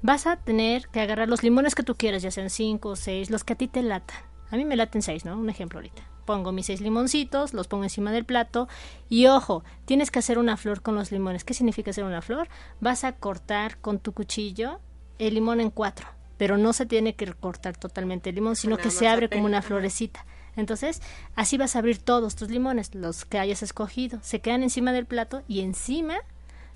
[0.00, 3.28] Vas a tener que agarrar los limones que tú quieras, ya sean cinco o seis,
[3.28, 4.16] los que a ti te latan.
[4.50, 5.36] A mí me laten seis, ¿no?
[5.36, 6.15] Un ejemplo ahorita.
[6.26, 8.68] Pongo mis seis limoncitos, los pongo encima del plato
[9.08, 11.44] y ojo, tienes que hacer una flor con los limones.
[11.44, 12.48] ¿Qué significa hacer una flor?
[12.80, 14.80] Vas a cortar con tu cuchillo
[15.18, 18.90] el limón en cuatro, pero no se tiene que cortar totalmente el limón, sino que
[18.90, 20.26] se abre como una florecita.
[20.56, 21.00] Entonces,
[21.34, 24.18] así vas a abrir todos tus limones, los que hayas escogido.
[24.22, 26.16] Se quedan encima del plato y encima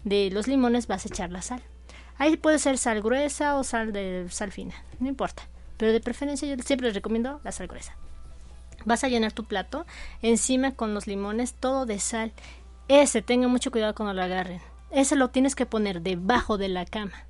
[0.04, 1.62] de los limones vas a echar la sal.
[2.18, 5.42] Ahí puede ser sal gruesa o sal de sal fina, no importa.
[5.78, 7.96] Pero de preferencia yo siempre les recomiendo la sal gruesa.
[8.84, 9.86] Vas a llenar tu plato
[10.22, 12.32] encima con los limones, todo de sal.
[12.88, 14.60] Ese, tengan mucho cuidado cuando lo agarren.
[14.90, 17.26] Ese lo tienes que poner debajo de la cama.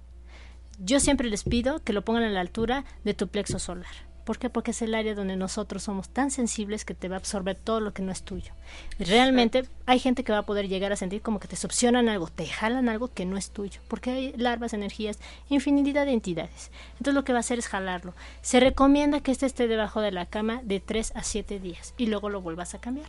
[0.79, 4.10] Yo siempre les pido que lo pongan a la altura de tu plexo solar.
[4.31, 4.49] ¿Por qué?
[4.49, 7.81] Porque es el área donde nosotros somos tan sensibles que te va a absorber todo
[7.81, 8.53] lo que no es tuyo.
[9.01, 12.29] Realmente hay gente que va a poder llegar a sentir como que te succionan algo,
[12.29, 15.19] te jalan algo que no es tuyo, porque hay larvas, energías,
[15.49, 16.71] infinidad de entidades.
[16.93, 18.15] Entonces lo que va a hacer es jalarlo.
[18.41, 22.07] Se recomienda que este esté debajo de la cama de 3 a 7 días y
[22.07, 23.09] luego lo vuelvas a cambiar.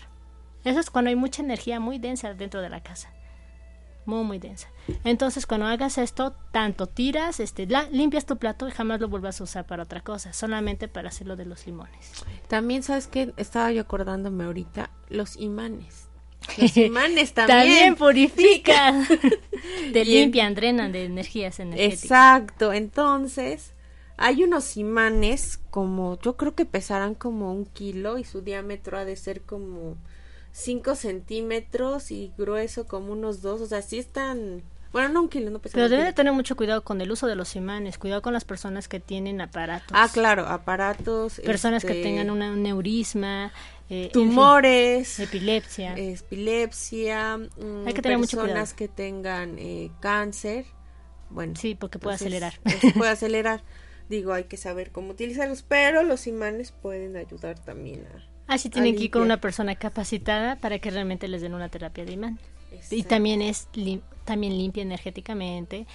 [0.63, 3.11] Eso es cuando hay mucha energía muy densa dentro de la casa
[4.06, 4.68] muy muy densa.
[5.04, 9.39] Entonces cuando hagas esto, tanto tiras, este, la- limpias tu plato y jamás lo vuelvas
[9.39, 12.12] a usar para otra cosa, solamente para hacer lo de los limones.
[12.47, 13.34] También, ¿sabes qué?
[13.38, 16.08] Estaba yo acordándome ahorita, los imanes.
[16.58, 17.60] Los imanes también.
[17.60, 19.06] También purifican.
[19.93, 22.04] Te limpian, drenan de energías energéticas.
[22.04, 23.74] Exacto, entonces
[24.18, 29.06] hay unos imanes como, yo creo que pesarán como un kilo y su diámetro ha
[29.06, 29.97] de ser como
[30.52, 35.49] 5 centímetros y grueso como unos dos, o sea, sí están, bueno, no un kilo,
[35.49, 38.22] no pesan Pero deben de tener mucho cuidado con el uso de los imanes, cuidado
[38.22, 39.89] con las personas que tienen aparatos.
[39.93, 41.39] Ah, claro, aparatos.
[41.45, 43.54] Personas que este, tengan una- un neurisma,
[43.89, 45.93] eh, en fin, tumores, epilepsia.
[45.95, 48.76] epilepsia, mm, Hay que tener mucho personas cuidado.
[48.78, 50.66] que tengan eh, cáncer,
[51.30, 52.54] bueno, Sí, porque puede acelerar.
[52.97, 53.64] puede acelerar.
[54.10, 58.72] Digo, hay que saber cómo utilizarlos, pero los imanes pueden ayudar también a Así a
[58.72, 62.12] tienen que ir con una persona capacitada para que realmente les den una terapia de
[62.14, 62.39] imán.
[62.72, 63.08] Y Exacto.
[63.08, 65.86] también es lim- también limpia energéticamente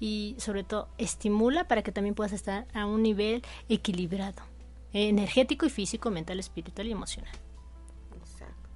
[0.00, 4.42] y sobre todo estimula para que también puedas estar a un nivel equilibrado,
[4.92, 7.32] eh, energético y físico, mental, espiritual y emocional.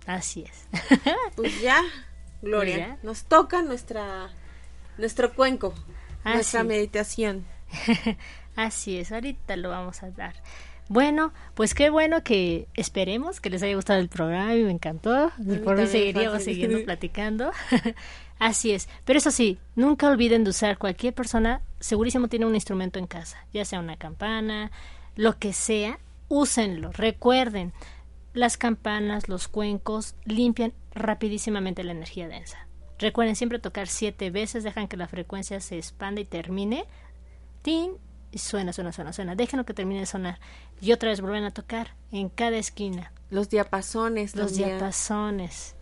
[0.07, 0.67] Así es.
[1.37, 1.83] Pues ya,
[2.41, 2.99] Gloria, Pues ya.
[3.03, 4.31] nos toca nuestra
[4.97, 5.75] nuestro cuenco,
[6.25, 7.45] Ah, nuestra meditación.
[8.57, 10.35] Así es, ahorita lo vamos a dar.
[10.89, 15.31] Bueno, pues qué bueno que esperemos que les haya gustado el programa y me encantó.
[15.65, 16.55] Por mí seguiríamos fácil.
[16.55, 17.51] siguiendo platicando.
[18.39, 18.89] Así es.
[19.05, 23.45] Pero eso sí, nunca olviden de usar cualquier persona, segurísimo tiene un instrumento en casa,
[23.53, 24.71] ya sea una campana,
[25.17, 26.93] lo que sea, úsenlo.
[26.93, 27.73] Recuerden,
[28.33, 32.67] las campanas, los cuencos limpian rapidísimamente la energía densa.
[32.99, 36.85] Recuerden siempre tocar siete veces, dejan que la frecuencia se expanda y termine.
[37.63, 37.93] Tin,
[38.33, 39.35] y suena, suena, suena, suena.
[39.35, 40.39] Déjenlo que termine de sonar.
[40.81, 43.13] Y otra vez vuelven a tocar en cada esquina.
[43.31, 45.75] Los diapasones Los diapasones.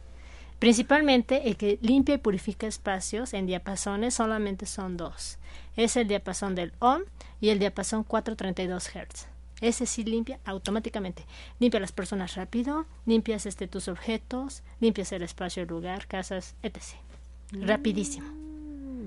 [0.59, 5.39] Principalmente el que limpia y purifica espacios en diapasones solamente son dos.
[5.77, 7.03] Es el diapasón del OM
[7.41, 9.27] y el diapasón 432 Hz.
[9.61, 11.25] Ese sí limpia automáticamente.
[11.59, 16.55] Limpia a las personas rápido, limpias este, tus objetos, limpias el espacio, el lugar, casas,
[16.63, 16.83] etc.
[17.53, 18.27] Rapidísimo.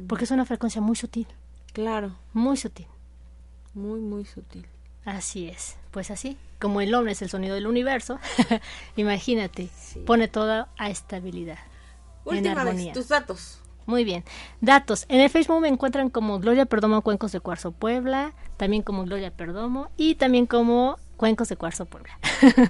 [0.07, 1.27] Porque es una frecuencia muy sutil.
[1.73, 2.15] Claro.
[2.33, 2.87] Muy sutil.
[3.79, 4.65] Muy, muy sutil.
[5.05, 5.77] Así es.
[5.91, 8.19] Pues así, como el hombre es el sonido del universo,
[8.97, 9.69] imagínate,
[10.05, 11.57] pone todo a estabilidad.
[12.25, 13.59] Última vez, tus datos.
[13.85, 14.23] Muy bien.
[14.61, 15.05] Datos.
[15.07, 19.31] En el Facebook me encuentran como Gloria Perdomo Cuencos de Cuarzo Puebla, también como Gloria
[19.31, 22.17] Perdomo y también como Cuencos de Cuarzo Puebla.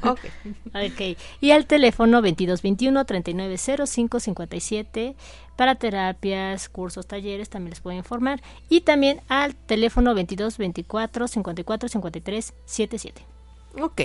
[0.01, 0.19] ok.
[0.73, 1.01] ok.
[1.39, 5.13] Y al teléfono 2221-390557
[5.55, 8.41] para terapias, cursos, talleres, también les puedo informar.
[8.67, 13.11] Y también al teléfono 2224-545377.
[13.79, 14.01] Ok.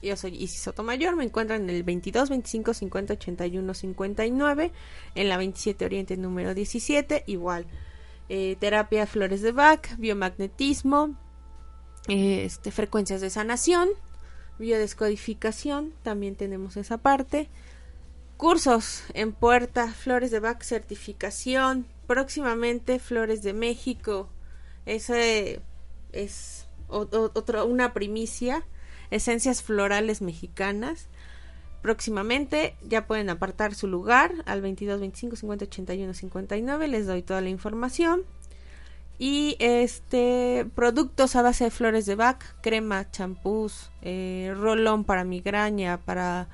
[0.00, 4.70] Yo soy Isis Sotomayor, me encuentran en el 22 25 50 81 59,
[5.16, 7.66] en la 27 Oriente número 17, igual.
[8.28, 11.16] Eh, terapia flores de Bach, biomagnetismo,
[12.08, 13.88] este, frecuencias de sanación,
[14.58, 17.48] biodescodificación, también tenemos esa parte.
[18.36, 24.28] Cursos en puerta, Flores de Bach certificación, próximamente Flores de México.
[24.86, 25.60] Ese
[26.12, 28.64] es otra una primicia,
[29.10, 31.08] esencias florales mexicanas.
[31.82, 37.40] Próximamente ya pueden apartar su lugar al 22 25 50 81 59, les doy toda
[37.40, 38.22] la información.
[39.18, 45.98] Y este productos a base de flores de Bach, crema, champús, eh, rolón para migraña,
[45.98, 46.48] para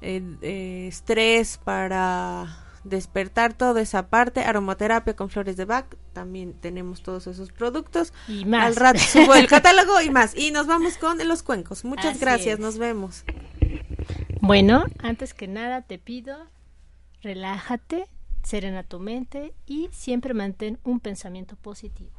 [0.00, 7.02] eh, eh, estrés, para despertar toda esa parte, aromaterapia con flores de Bach, también tenemos
[7.02, 8.12] todos esos productos.
[8.28, 8.64] Y más.
[8.64, 10.36] Al rato subo el catálogo y más.
[10.36, 11.84] Y nos vamos con los cuencos.
[11.84, 13.24] Muchas gracias, nos vemos.
[14.40, 16.36] Bueno, antes que nada te pido,
[17.22, 18.06] relájate,
[18.46, 22.15] serena tu mente y siempre mantén un pensamiento positivo.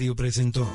[0.00, 0.66] Radio presentó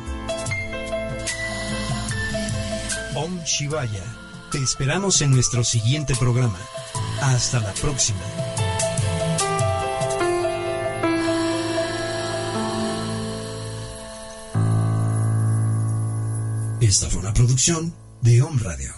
[3.16, 4.04] Om Shivaya.
[4.52, 6.60] Te esperamos en nuestro siguiente programa.
[7.24, 8.20] Hasta la próxima.
[16.80, 18.95] Esta fue una producción de Om Radio.